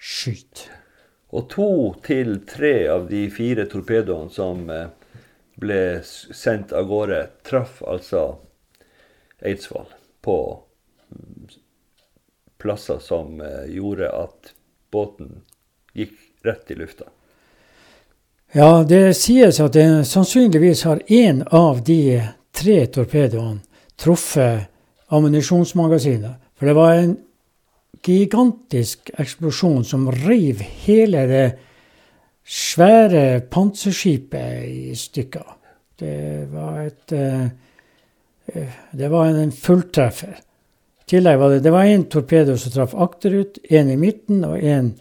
'skyt'. 0.03 0.67
Og 1.31 1.49
to 1.53 1.71
til 2.03 2.41
tre 2.49 2.88
av 2.91 3.07
de 3.11 3.29
fire 3.31 3.69
torpedoene 3.71 4.35
som 4.35 4.64
eh, 4.71 4.88
ble 5.59 6.01
sendt 6.05 6.73
av 6.73 6.87
gårde, 6.90 7.23
traff 7.47 7.83
altså 7.83 8.38
Eidsvoll 9.42 9.90
på 10.23 10.38
mm, 11.11 11.49
plasser 12.59 12.99
som 13.03 13.40
eh, 13.40 13.68
gjorde 13.75 14.11
at 14.11 14.53
båten 14.90 15.42
gikk 15.94 16.16
rett 16.47 16.71
i 16.71 16.79
lufta. 16.79 17.11
Ja, 18.53 18.85
det 18.88 19.12
sies 19.18 19.61
at 19.61 19.75
det 19.77 20.07
sannsynligvis 20.09 20.87
har 20.88 21.03
én 21.07 21.42
av 21.53 21.83
de 21.85 22.23
tre 22.57 22.81
torpedoene 22.87 23.61
truffet 23.99 24.71
ammunisjonsmagasinet. 25.12 26.38
For 26.57 26.66
det 26.66 26.77
var 26.79 26.94
en 26.94 27.16
gigantisk 28.03 29.11
eksplosjon 29.18 29.85
som 29.85 30.09
reiv 30.12 30.62
hele 30.87 31.27
det 31.27 31.47
svære 32.49 33.41
panserskipet 33.51 34.65
i 34.69 34.95
stykker. 34.97 35.57
Det 35.99 36.47
var 36.53 36.81
et 36.87 37.13
eh, 37.13 37.45
eh, 38.55 38.79
Det 38.93 39.11
var 39.11 39.27
en 39.27 39.53
fulltreffer. 39.53 40.39
I 41.01 41.11
tillegg 41.11 41.39
var 41.39 41.51
det 41.51 41.65
det 41.65 41.73
var 41.73 41.85
én 41.85 42.09
torpedo 42.09 42.57
som 42.57 42.73
traff 42.73 42.95
akterut, 42.95 43.59
én 43.71 43.91
i 43.93 43.97
midten 43.97 44.45
og 44.45 44.59
én 44.59 44.93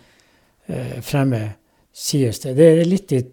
eh, 0.68 1.00
fremme, 1.02 1.56
sies 1.94 2.40
det. 2.40 2.56
Det 2.58 2.68
er 2.68 2.86
litt 2.86 3.12
i 3.12 3.24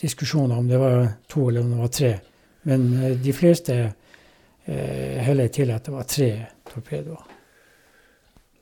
diskusjoner 0.00 0.58
om 0.58 0.68
det 0.68 0.78
var 0.78 1.08
to 1.28 1.48
eller 1.48 1.60
om 1.60 1.70
det 1.70 1.80
var 1.80 1.92
tre. 1.92 2.14
Men 2.62 2.88
de 3.22 3.32
fleste 3.32 3.92
heller 4.64 5.48
til 5.52 5.70
at 5.70 5.84
det 5.84 5.92
var 5.92 6.06
tre 6.08 6.30
torpedoer. 6.70 7.33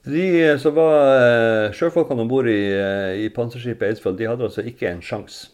De 0.05 0.43
eh, 0.43 0.59
som 0.59 0.75
var 0.75 0.97
eh, 1.15 1.75
sjøfolkene 1.77 2.25
om 2.25 2.31
bord 2.31 2.49
i, 2.51 2.63
eh, 2.75 3.21
i 3.23 3.29
panserskipet 3.35 3.93
Eidsvoll, 3.93 4.17
de 4.19 4.27
hadde 4.27 4.49
altså 4.49 4.65
ikke 4.67 4.89
en 4.91 5.03
sjanse. 5.05 5.53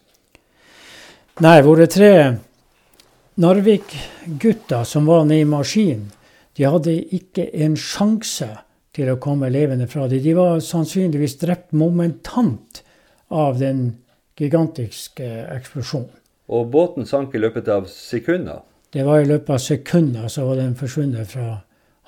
Nei, 1.44 1.58
våre 1.62 1.86
tre 1.86 2.12
Narvik-gutter 3.38 4.88
som 4.88 5.06
var 5.06 5.28
nede 5.28 5.44
i 5.44 5.48
maskinen, 5.48 6.08
de 6.56 6.64
hadde 6.66 6.96
ikke 7.14 7.44
en 7.62 7.76
sjanse 7.78 8.48
til 8.96 9.12
å 9.12 9.18
komme 9.22 9.52
levende 9.52 9.86
fra 9.86 10.08
det. 10.10 10.24
De 10.24 10.32
var 10.34 10.58
sannsynligvis 10.64 11.36
drept 11.44 11.76
momentant 11.76 12.82
av 13.30 13.60
den 13.60 13.84
gigantiske 14.40 15.28
eksplosjonen. 15.54 16.10
Og 16.48 16.72
båten 16.72 17.06
sank 17.06 17.36
i 17.36 17.44
løpet 17.44 17.68
av 17.70 17.86
sekunder. 17.92 18.64
Det 18.90 19.04
var 19.06 19.20
i 19.20 19.28
løpet 19.28 19.54
av 19.54 19.62
sekunder 19.62 20.32
så 20.32 20.48
var 20.48 20.58
den 20.58 20.74
forsvunnet 20.74 21.30
fra 21.30 21.60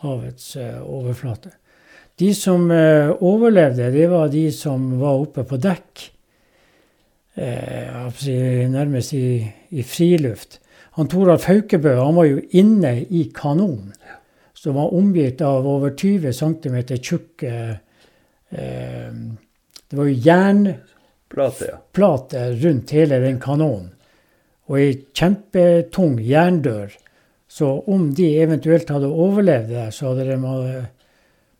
havets 0.02 0.54
overflate. 0.56 1.59
De 2.20 2.34
som 2.36 2.70
eh, 2.70 3.10
overlevde, 3.24 3.90
det 3.94 4.06
var 4.12 4.28
de 4.28 4.50
som 4.52 4.98
var 5.00 5.22
oppe 5.22 5.44
på 5.48 5.56
dekk. 5.56 6.02
Eh, 7.40 8.66
nærmest 8.68 9.14
i, 9.16 9.40
i 9.70 9.82
friluft. 9.86 10.58
Han 10.98 11.08
Toralf 11.08 11.46
Haukebø 11.48 11.94
han 11.96 12.18
var 12.18 12.26
jo 12.28 12.42
inne 12.60 13.06
i 13.08 13.24
kanonen, 13.34 13.94
som 14.52 14.76
var 14.76 14.92
omgitt 14.92 15.40
av 15.40 15.64
over 15.64 15.94
20 15.96 16.34
cm 16.36 16.76
tjukke 16.98 17.52
eh, 18.50 19.12
Det 19.90 19.96
var 19.96 20.10
jo 20.10 20.18
jernplate 20.26 21.70
ja. 21.72 22.50
rundt 22.66 22.92
hele 22.92 23.22
den 23.24 23.40
kanonen. 23.40 23.94
Og 24.68 24.76
ei 24.78 24.92
kjempetung 25.16 26.20
jerndør. 26.22 26.92
Så 27.48 27.66
om 27.90 28.12
de 28.14 28.28
eventuelt 28.42 28.90
hadde 28.92 29.08
overlevd 29.08 29.72
det, 29.72 29.88
så 29.94 30.12
hadde 30.12 30.28
de 30.28 30.36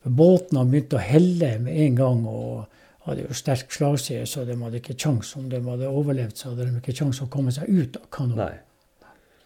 båten 0.04 0.58
hadde 0.58 0.70
begynt 0.70 0.96
å 0.96 1.02
helle 1.02 1.56
med 1.64 1.80
en 1.86 1.98
gang. 1.98 2.26
og 2.26 2.66
hadde 3.10 3.24
jo 3.24 3.36
sterk 3.36 3.72
slagside, 3.72 4.26
så 4.28 4.44
de 4.44 4.56
hadde 4.60 4.80
ikke 4.80 4.96
kjangs. 4.98 5.32
Om 5.38 5.48
de 5.50 5.60
hadde 5.64 5.88
overlevd, 5.88 6.36
så 6.36 6.50
hadde 6.50 6.68
de 6.68 6.80
ikke 6.82 6.96
kjangs 7.00 7.22
å 7.24 7.30
komme 7.32 7.52
seg 7.54 7.70
ut 7.70 7.96
av 7.98 8.06
kanonen. 8.12 8.60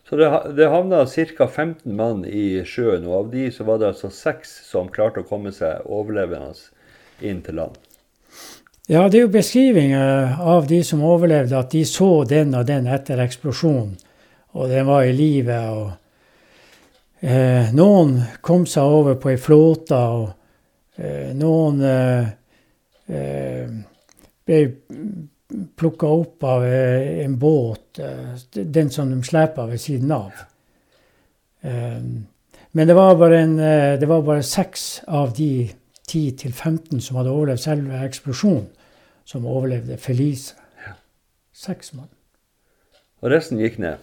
Så 0.04 0.18
det, 0.20 0.28
det 0.58 0.68
havna 0.68 1.04
ca. 1.06 1.46
15 1.46 1.96
mann 1.96 2.26
i 2.28 2.60
sjøen, 2.68 3.06
og 3.08 3.16
av 3.22 3.30
de 3.32 3.46
så 3.54 3.64
var 3.64 3.80
det 3.80 3.88
altså 3.94 4.10
seks 4.12 4.52
som 4.68 4.90
klarte 4.92 5.22
å 5.22 5.28
komme 5.28 5.52
seg 5.54 5.86
overlevende 5.86 6.52
inn 7.24 7.40
til 7.46 7.60
land. 7.62 7.78
Ja, 8.90 9.06
det 9.08 9.16
er 9.16 9.24
jo 9.24 9.32
beskrivinger 9.32 10.34
av 10.44 10.66
de 10.68 10.82
som 10.84 11.00
overlevde, 11.08 11.56
at 11.56 11.72
de 11.72 11.86
så 11.88 12.10
den 12.28 12.52
og 12.58 12.66
den 12.68 12.90
etter 12.92 13.22
eksplosjonen, 13.24 13.94
og 14.54 14.68
den 14.68 14.84
var 14.86 15.08
i 15.08 15.14
live. 15.16 15.56
og 15.72 17.24
eh, 17.24 17.72
Noen 17.72 18.18
kom 18.44 18.68
seg 18.68 18.84
over 18.84 19.16
på 19.16 19.32
ei 19.32 19.40
flåte, 19.40 19.96
og 19.96 20.26
eh, 20.28 20.40
noen 21.34 21.80
eh, 21.82 22.28
eh, 23.10 23.70
ble 24.46 24.58
plukka 25.76 26.06
opp 26.06 26.44
av 26.44 26.64
eh, 26.64 27.24
en 27.24 27.38
båt, 27.38 27.98
eh, 27.98 28.34
den 28.52 28.90
som 28.90 29.10
de 29.10 29.22
slepa 29.26 29.66
ved 29.66 29.80
siden 29.80 30.12
av. 30.12 30.32
Eh, 31.60 32.00
men 32.74 32.88
det 32.88 32.94
var 32.94 33.16
bare, 33.16 33.40
en, 33.40 33.58
eh, 33.58 33.98
det 34.00 34.06
var 34.06 34.22
bare 34.22 34.42
seks 34.42 35.02
av 35.06 35.34
de 35.36 35.70
10-15 36.08 37.00
som 37.00 37.16
hadde 37.16 37.32
overlevd 37.32 37.62
selve 37.62 38.02
eksplosjonen, 38.06 38.66
som 39.24 39.46
overlevde 39.46 39.98
forliset. 39.98 40.58
Seks 41.54 41.92
mann. 41.94 42.10
Og 43.22 43.30
resten 43.30 43.60
gikk 43.62 43.78
ned. 43.78 44.02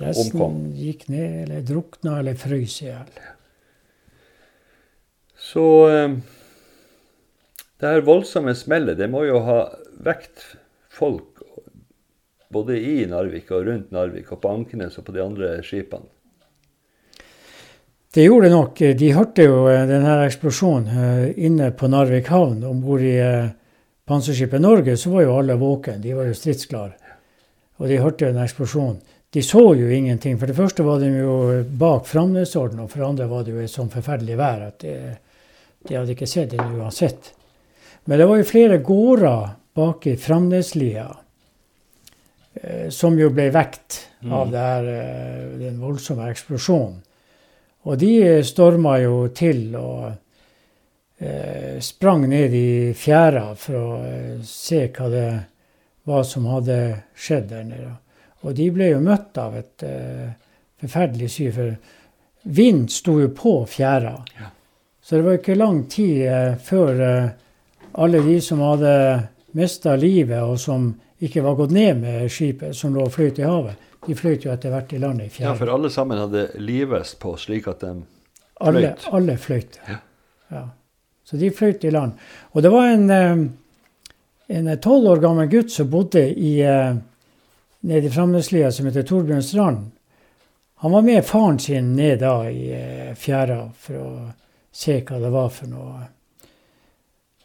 Resten 0.00 0.36
Omkom. 0.36 0.58
gikk 0.76 1.08
ned, 1.08 1.42
eller 1.42 1.64
drukna, 1.66 2.18
eller 2.20 2.36
frøs 2.38 2.76
i 2.82 2.90
hjel. 2.90 3.08
Så 5.50 5.64
eh, 5.90 6.12
det 7.80 7.88
her 7.88 8.06
voldsomme 8.06 8.54
smellet, 8.54 8.98
det 9.00 9.10
må 9.10 9.24
jo 9.26 9.40
ha 9.46 9.64
vekt 10.04 10.44
folk 10.94 11.42
både 12.50 12.76
i 12.78 13.04
Narvik 13.10 13.50
og 13.54 13.66
rundt 13.66 13.92
Narvik 13.94 14.30
og 14.34 14.42
på 14.42 14.54
Ankenes 14.54 14.98
og 14.98 15.06
på 15.06 15.14
de 15.14 15.22
andre 15.24 15.52
skipene. 15.66 16.06
Det 18.10 18.24
gjorde 18.24 18.48
det 18.48 18.56
nok. 18.56 18.80
De 18.98 19.08
hørte 19.14 19.46
jo 19.46 19.62
eh, 19.70 19.86
denne 19.90 20.16
eksplosjonen 20.26 20.90
eh, 20.90 21.26
inne 21.46 21.70
på 21.74 21.90
Narvik 21.90 22.30
havn. 22.30 22.62
Om 22.66 22.82
bord 22.82 23.06
i 23.06 23.16
panserskipet 24.06 24.62
Norge 24.62 24.96
så 24.98 25.12
var 25.14 25.26
jo 25.26 25.38
alle 25.38 25.58
våkne. 25.58 26.00
De 26.02 26.14
var 26.18 26.26
jo 26.30 26.34
stridsklare. 26.34 27.16
Og 27.80 27.88
de 27.88 27.98
hørte 28.02 28.26
jo 28.26 28.34
den 28.34 28.42
eksplosjonen. 28.42 29.00
De 29.30 29.42
så 29.46 29.62
jo 29.78 29.90
ingenting. 29.94 30.38
For 30.38 30.50
det 30.50 30.58
første 30.58 30.82
var 30.82 30.98
de 30.98 31.10
jo 31.14 31.34
bak 31.78 32.06
Framnesorden, 32.10 32.82
og 32.82 32.90
for 32.90 33.02
det 33.02 33.08
andre 33.08 33.28
var 33.30 33.44
det 33.46 33.54
jo 33.54 33.62
et 33.62 33.70
sånn 33.70 33.92
forferdelig 33.92 34.38
vær 34.40 34.64
at 34.66 34.82
de, 34.82 34.94
de 35.88 35.96
hadde 35.96 36.14
ikke 36.14 36.28
sett 36.28 36.52
det 36.52 36.60
uansett. 36.60 37.32
Men 38.04 38.20
det 38.20 38.28
var 38.28 38.40
jo 38.40 38.48
flere 38.48 38.78
gårder 38.84 39.52
bak 39.76 40.06
i 40.06 40.16
Framneslia 40.20 41.06
eh, 42.54 42.88
som 42.92 43.18
jo 43.18 43.30
ble 43.32 43.50
vekt 43.54 44.00
av 44.28 44.50
det 44.52 44.64
her, 44.64 44.90
eh, 44.94 45.44
den 45.60 45.78
voldsomme 45.80 46.28
eksplosjonen. 46.30 46.98
Og 47.88 47.96
de 47.96 48.42
storma 48.44 48.98
jo 49.00 49.22
til 49.32 49.70
og 49.78 50.10
eh, 51.20 51.78
sprang 51.80 52.26
ned 52.28 52.56
i 52.56 52.92
fjæra 52.96 53.46
for 53.56 53.78
å 53.80 53.88
eh, 54.04 54.34
se 54.44 54.84
hva 54.92 55.08
det 55.12 55.28
hva 56.08 56.22
som 56.24 56.48
hadde 56.50 56.76
skjedd 57.18 57.50
der 57.52 57.66
nede. 57.68 57.94
Og 58.44 58.56
de 58.56 58.70
ble 58.72 58.90
jo 58.92 59.02
møtt 59.04 59.36
av 59.40 59.56
et 59.60 59.84
eh, 59.86 60.30
forferdelig 60.80 61.28
syn, 61.32 61.52
for 61.54 62.54
vind 62.56 62.88
sto 62.92 63.18
jo 63.20 63.28
på 63.36 63.54
fjæra. 63.68 64.14
Så 65.02 65.16
det 65.16 65.22
var 65.26 65.38
ikke 65.38 65.54
lang 65.58 65.84
tid 65.90 66.22
eh, 66.28 66.56
før 66.62 67.00
eh, 67.00 67.28
alle 67.92 68.20
de 68.22 68.36
som 68.44 68.60
hadde 68.64 68.92
mista 69.56 69.96
livet, 69.98 70.42
og 70.42 70.58
som 70.60 70.90
ikke 71.20 71.42
var 71.44 71.56
gått 71.58 71.72
ned 71.74 71.96
med 72.00 72.28
skipet, 72.32 72.76
som 72.76 72.94
lå 72.94 73.06
og 73.08 73.12
fløyt 73.14 73.40
i 73.40 73.46
havet, 73.48 73.76
de 74.06 74.14
fløyt 74.16 74.44
jo 74.46 74.52
etter 74.52 74.72
hvert 74.72 74.92
i 74.96 75.00
land 75.02 75.20
i 75.24 75.30
Ja, 75.40 75.54
for 75.58 75.68
alle 75.72 75.90
sammen 75.92 76.20
hadde 76.20 76.46
livvest 76.62 77.18
på, 77.20 77.34
slik 77.36 77.66
at 77.68 77.80
de 77.84 77.94
Alle, 78.60 78.80
fløyt. 78.94 79.08
alle 79.12 79.36
fløyt. 79.40 79.80
Ja. 80.50 80.62
Så 81.24 81.36
de 81.40 81.50
fløyt 81.54 81.84
i 81.84 81.90
land. 81.90 82.12
Og 82.52 82.62
det 82.62 82.70
var 82.72 82.88
en 82.92 83.10
eh, 83.10 83.42
en 84.50 84.70
tolv 84.82 85.06
år 85.12 85.20
gammel 85.22 85.46
gutt 85.46 85.70
som 85.70 85.86
bodde 85.92 86.24
i, 86.34 86.56
nede 87.86 88.06
i 88.06 88.10
Framneslia, 88.10 88.72
som 88.74 88.88
heter 88.88 89.04
Torbjørn 89.06 89.42
Strand. 89.46 89.84
Han 90.82 90.90
var 90.92 91.02
med 91.06 91.24
faren 91.24 91.58
sin 91.62 91.92
ned 91.94 92.18
da 92.24 92.32
i 92.50 92.72
fjæra 93.14 93.60
for 93.78 94.00
å 94.00 94.08
se 94.72 95.00
hva 95.02 95.18
det 95.22 95.32
var 95.34 95.50
for 95.54 95.70
noe. 95.70 96.06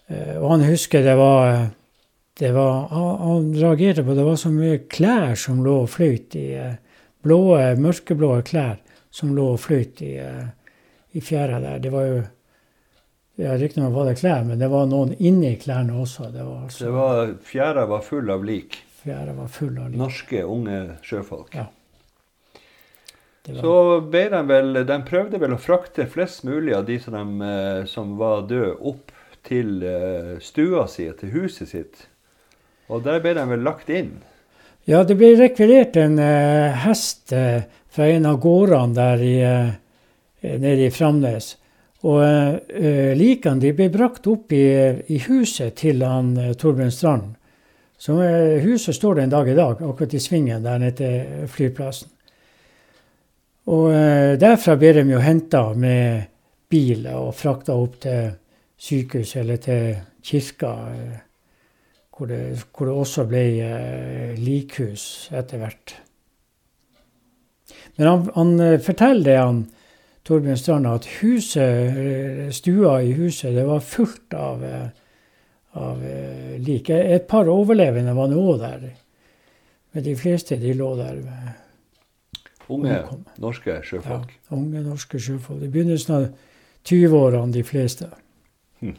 Eh, 0.08 0.36
og 0.38 0.50
han 0.52 0.66
husker 0.70 1.04
det 1.06 1.16
var, 1.18 1.48
eh, 1.54 1.68
det 2.40 2.52
var 2.54 2.88
han, 2.92 3.54
reagerte 3.56 4.04
på 4.06 4.16
det 4.18 4.26
var 4.28 4.38
så 4.40 4.52
mye 4.54 4.84
klær 4.92 5.36
som 5.40 5.64
lå 5.66 5.82
og 5.84 5.90
fløyt 5.90 6.38
i 6.38 6.48
eh, 6.60 6.78
blå, 7.26 7.42
mørkeblå 7.82 8.36
klær 8.46 8.78
som 9.16 9.34
lå 9.36 9.52
og 9.56 9.62
fløyt 9.64 10.02
i, 10.06 10.16
eh, 10.22 10.48
i 11.16 11.24
fjæra 11.24 11.62
der. 11.64 11.80
Det 11.80 11.92
var 11.94 12.10
jo 12.10 12.24
ja, 13.36 13.58
Riktignok 13.60 13.94
var 13.94 14.10
det 14.10 14.20
klær, 14.20 14.44
men 14.48 14.60
det 14.60 14.70
var 14.72 14.86
noen 14.88 15.16
inni 15.20 15.56
klærne 15.60 15.98
også. 16.00 16.30
Det 16.32 16.44
var 16.44 16.68
altså, 16.68 16.86
det 16.86 16.92
var, 16.96 17.34
Fjæra 17.44 17.88
var 17.90 18.04
full 18.06 18.30
av 18.32 18.46
lik. 18.48 18.78
Fjæra 19.02 19.34
var 19.36 19.50
full 19.52 19.74
av 19.76 19.90
lik. 19.90 20.00
Norske, 20.00 20.44
unge 20.48 20.78
sjøfolk. 21.04 21.56
Ja. 21.56 21.66
Så 23.46 24.02
ble 24.10 24.24
de 24.34 24.42
vel 24.50 24.80
De 24.88 24.98
prøvde 25.06 25.40
vel 25.42 25.54
å 25.54 25.62
frakte 25.62 26.08
flest 26.10 26.44
mulig 26.48 26.74
av 26.74 26.88
de 26.88 26.98
som, 27.02 27.14
de, 27.14 27.46
eh, 27.46 27.86
som 27.90 28.16
var 28.18 28.48
døde, 28.50 28.74
opp 28.82 29.12
til 29.46 29.84
eh, 29.86 30.38
stua 30.42 30.88
si, 30.90 31.06
til 31.20 31.34
huset 31.36 31.70
sitt. 31.70 32.08
Og 32.90 33.04
der 33.06 33.22
ble 33.22 33.36
de 33.38 33.46
vel 33.50 33.62
lagt 33.66 33.90
inn. 33.90 34.18
ja, 34.86 35.04
det 35.04 35.18
ble 35.18 35.36
rekvirert 35.38 35.98
en 35.98 36.18
eh, 36.20 36.74
hest 36.86 37.34
eh, 37.34 37.66
fra 37.90 38.10
en 38.10 38.26
av 38.26 38.40
gårdene 38.42 38.94
der 38.98 39.22
i, 39.22 39.36
eh, 39.42 40.58
nede 40.58 40.88
i 40.88 40.94
Framnes. 40.94 41.56
Og 42.06 42.22
eh, 42.22 43.14
likene 43.18 43.62
de 43.62 43.74
ble 43.74 43.90
brakt 43.90 44.28
opp 44.30 44.54
i, 44.54 44.66
i 45.10 45.22
huset 45.26 45.78
til 45.82 46.04
han 46.06 46.36
eh, 46.38 46.54
Torbjørn 46.54 46.94
Strand. 46.94 47.32
Så 47.98 48.20
eh, 48.22 48.62
huset 48.66 48.98
står 48.98 49.16
det 49.16 49.24
en 49.24 49.38
dag 49.38 49.50
i 49.50 49.58
dag, 49.58 49.82
akkurat 49.82 50.14
i 50.14 50.22
svingen 50.22 50.66
der 50.66 50.82
nede 50.82 50.98
til 51.00 51.48
flyplassen. 51.50 52.12
Og 53.65 53.89
eh, 53.89 54.36
derfra 54.38 54.75
ble 54.78 54.91
de 54.99 55.06
jo 55.10 55.21
henta 55.23 55.71
med 55.73 56.28
bil 56.69 57.08
og 57.10 57.32
frakta 57.38 57.73
opp 57.73 57.97
til 58.04 58.28
sykehuset 58.78 59.39
eller 59.41 59.62
til 59.63 59.88
kirka, 60.25 60.73
eh, 60.93 61.15
hvor 62.15 62.30
det, 62.30 62.41
hvor 62.69 62.89
det 62.91 62.97
også 63.01 63.25
ble 63.30 63.45
eh, 63.65 64.36
likhus 64.38 65.32
etter 65.34 65.63
hvert. 65.63 65.95
Men 67.97 68.12
han, 68.12 68.30
han 68.36 68.54
forteller 68.84 69.25
det, 69.25 69.39
han 69.39 69.65
Torbjørn 70.25 70.58
Strand, 70.58 70.88
at 70.89 71.10
huset, 71.21 72.54
stua 72.54 72.95
i 73.06 73.13
huset 73.13 73.54
det 73.56 73.65
var 73.65 73.84
fullt 73.86 74.34
av, 74.34 74.63
av 75.78 76.01
lik. 76.65 76.89
Et 76.89 77.28
par 77.30 77.49
overlevende 77.54 78.15
var 78.17 78.32
nå 78.32 78.56
der. 78.58 78.88
Men 79.93 80.06
de 80.06 80.15
fleste 80.17 80.58
de 80.60 80.73
lå 80.75 80.89
der. 80.97 81.21
Unge 82.71 82.99
norske 83.41 83.78
sjøfolk? 83.86 84.32
Ja, 84.47 84.58
unge 84.58 84.82
norske 84.86 85.19
sjøfolk. 85.21 85.62
I 85.62 85.71
begynnelsen 85.71 86.15
av 86.15 86.28
20-årene, 86.86 87.54
de 87.54 87.63
fleste. 87.65 88.10
Hm. 88.82 88.95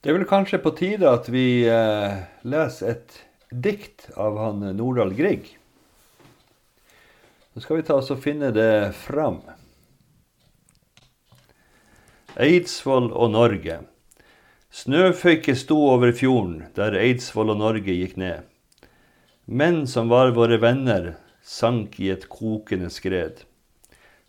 Det 0.00 0.10
er 0.10 0.16
vel 0.16 0.28
kanskje 0.30 0.62
på 0.62 0.72
tide 0.78 1.10
at 1.10 1.28
vi 1.32 1.64
eh, 1.68 2.20
leser 2.46 2.94
et 2.94 3.18
dikt 3.50 4.08
av 4.16 4.38
han 4.38 4.62
Nordahl 4.78 5.12
Grieg. 5.18 5.50
Så 7.54 7.64
skal 7.64 7.80
vi 7.80 7.86
ta 7.86 7.98
oss 7.98 8.12
og 8.14 8.22
finne 8.22 8.52
det 8.54 8.94
fram. 8.94 9.42
Eidsvoll 12.40 13.10
og 13.10 13.32
Norge. 13.34 13.80
Snøføyke 14.70 15.56
sto 15.58 15.80
over 15.90 16.14
fjorden 16.14 16.62
der 16.76 16.94
Eidsvoll 16.94 17.50
og 17.50 17.58
Norge 17.58 17.96
gikk 17.96 18.14
ned. 18.22 18.46
Menn 19.50 19.86
som 19.90 20.06
var 20.08 20.28
våre 20.30 20.60
venner, 20.62 21.16
sank 21.42 21.96
i 21.98 22.06
et 22.12 22.28
kokende 22.30 22.86
skred. 22.94 23.40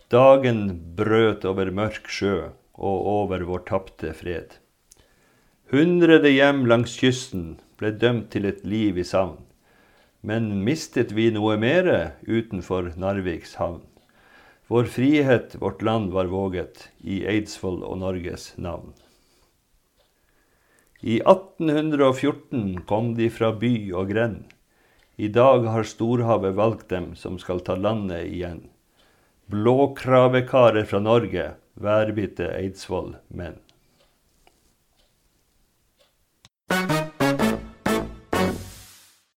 Dagen 0.10 0.64
brøt 0.98 1.44
over 1.46 1.70
mørk 1.70 2.08
sjø 2.10 2.38
og 2.74 3.10
over 3.12 3.44
vår 3.46 3.62
tapte 3.68 4.16
fred. 4.18 4.56
Hundrede 5.70 6.32
hjem 6.34 6.64
langs 6.66 6.96
kysten 6.98 7.60
ble 7.78 7.92
dømt 8.02 8.32
til 8.34 8.48
et 8.50 8.64
liv 8.66 8.98
i 8.98 9.06
savn. 9.06 9.38
Men 10.26 10.64
mistet 10.66 11.14
vi 11.14 11.28
noe 11.36 11.54
mere 11.62 12.16
utenfor 12.26 12.90
Narviks 12.98 13.54
havn? 13.62 13.84
Vår 14.74 14.90
frihet, 14.90 15.54
vårt 15.62 15.84
land 15.86 16.10
var 16.16 16.32
våget, 16.34 16.88
i 17.06 17.20
Eidsvoll 17.30 17.84
og 17.86 18.00
Norges 18.02 18.56
navn. 18.58 18.96
I 21.06 21.22
1814 21.22 22.82
kom 22.90 23.14
de 23.22 23.30
fra 23.30 23.52
by 23.54 23.76
og 23.94 24.10
grend. 24.16 24.50
I 25.22 25.28
dag 25.28 25.68
har 25.70 25.84
storhavet 25.86 26.56
valgt 26.58 26.88
dem 26.90 27.12
som 27.16 27.36
skal 27.38 27.60
ta 27.62 27.76
landet 27.78 28.24
igjen. 28.26 28.64
Blåkravekarer 29.54 30.88
fra 30.90 30.98
Norge, 31.00 31.44
værbitte 31.78 32.48
Eidsvoll-menn. 32.58 33.60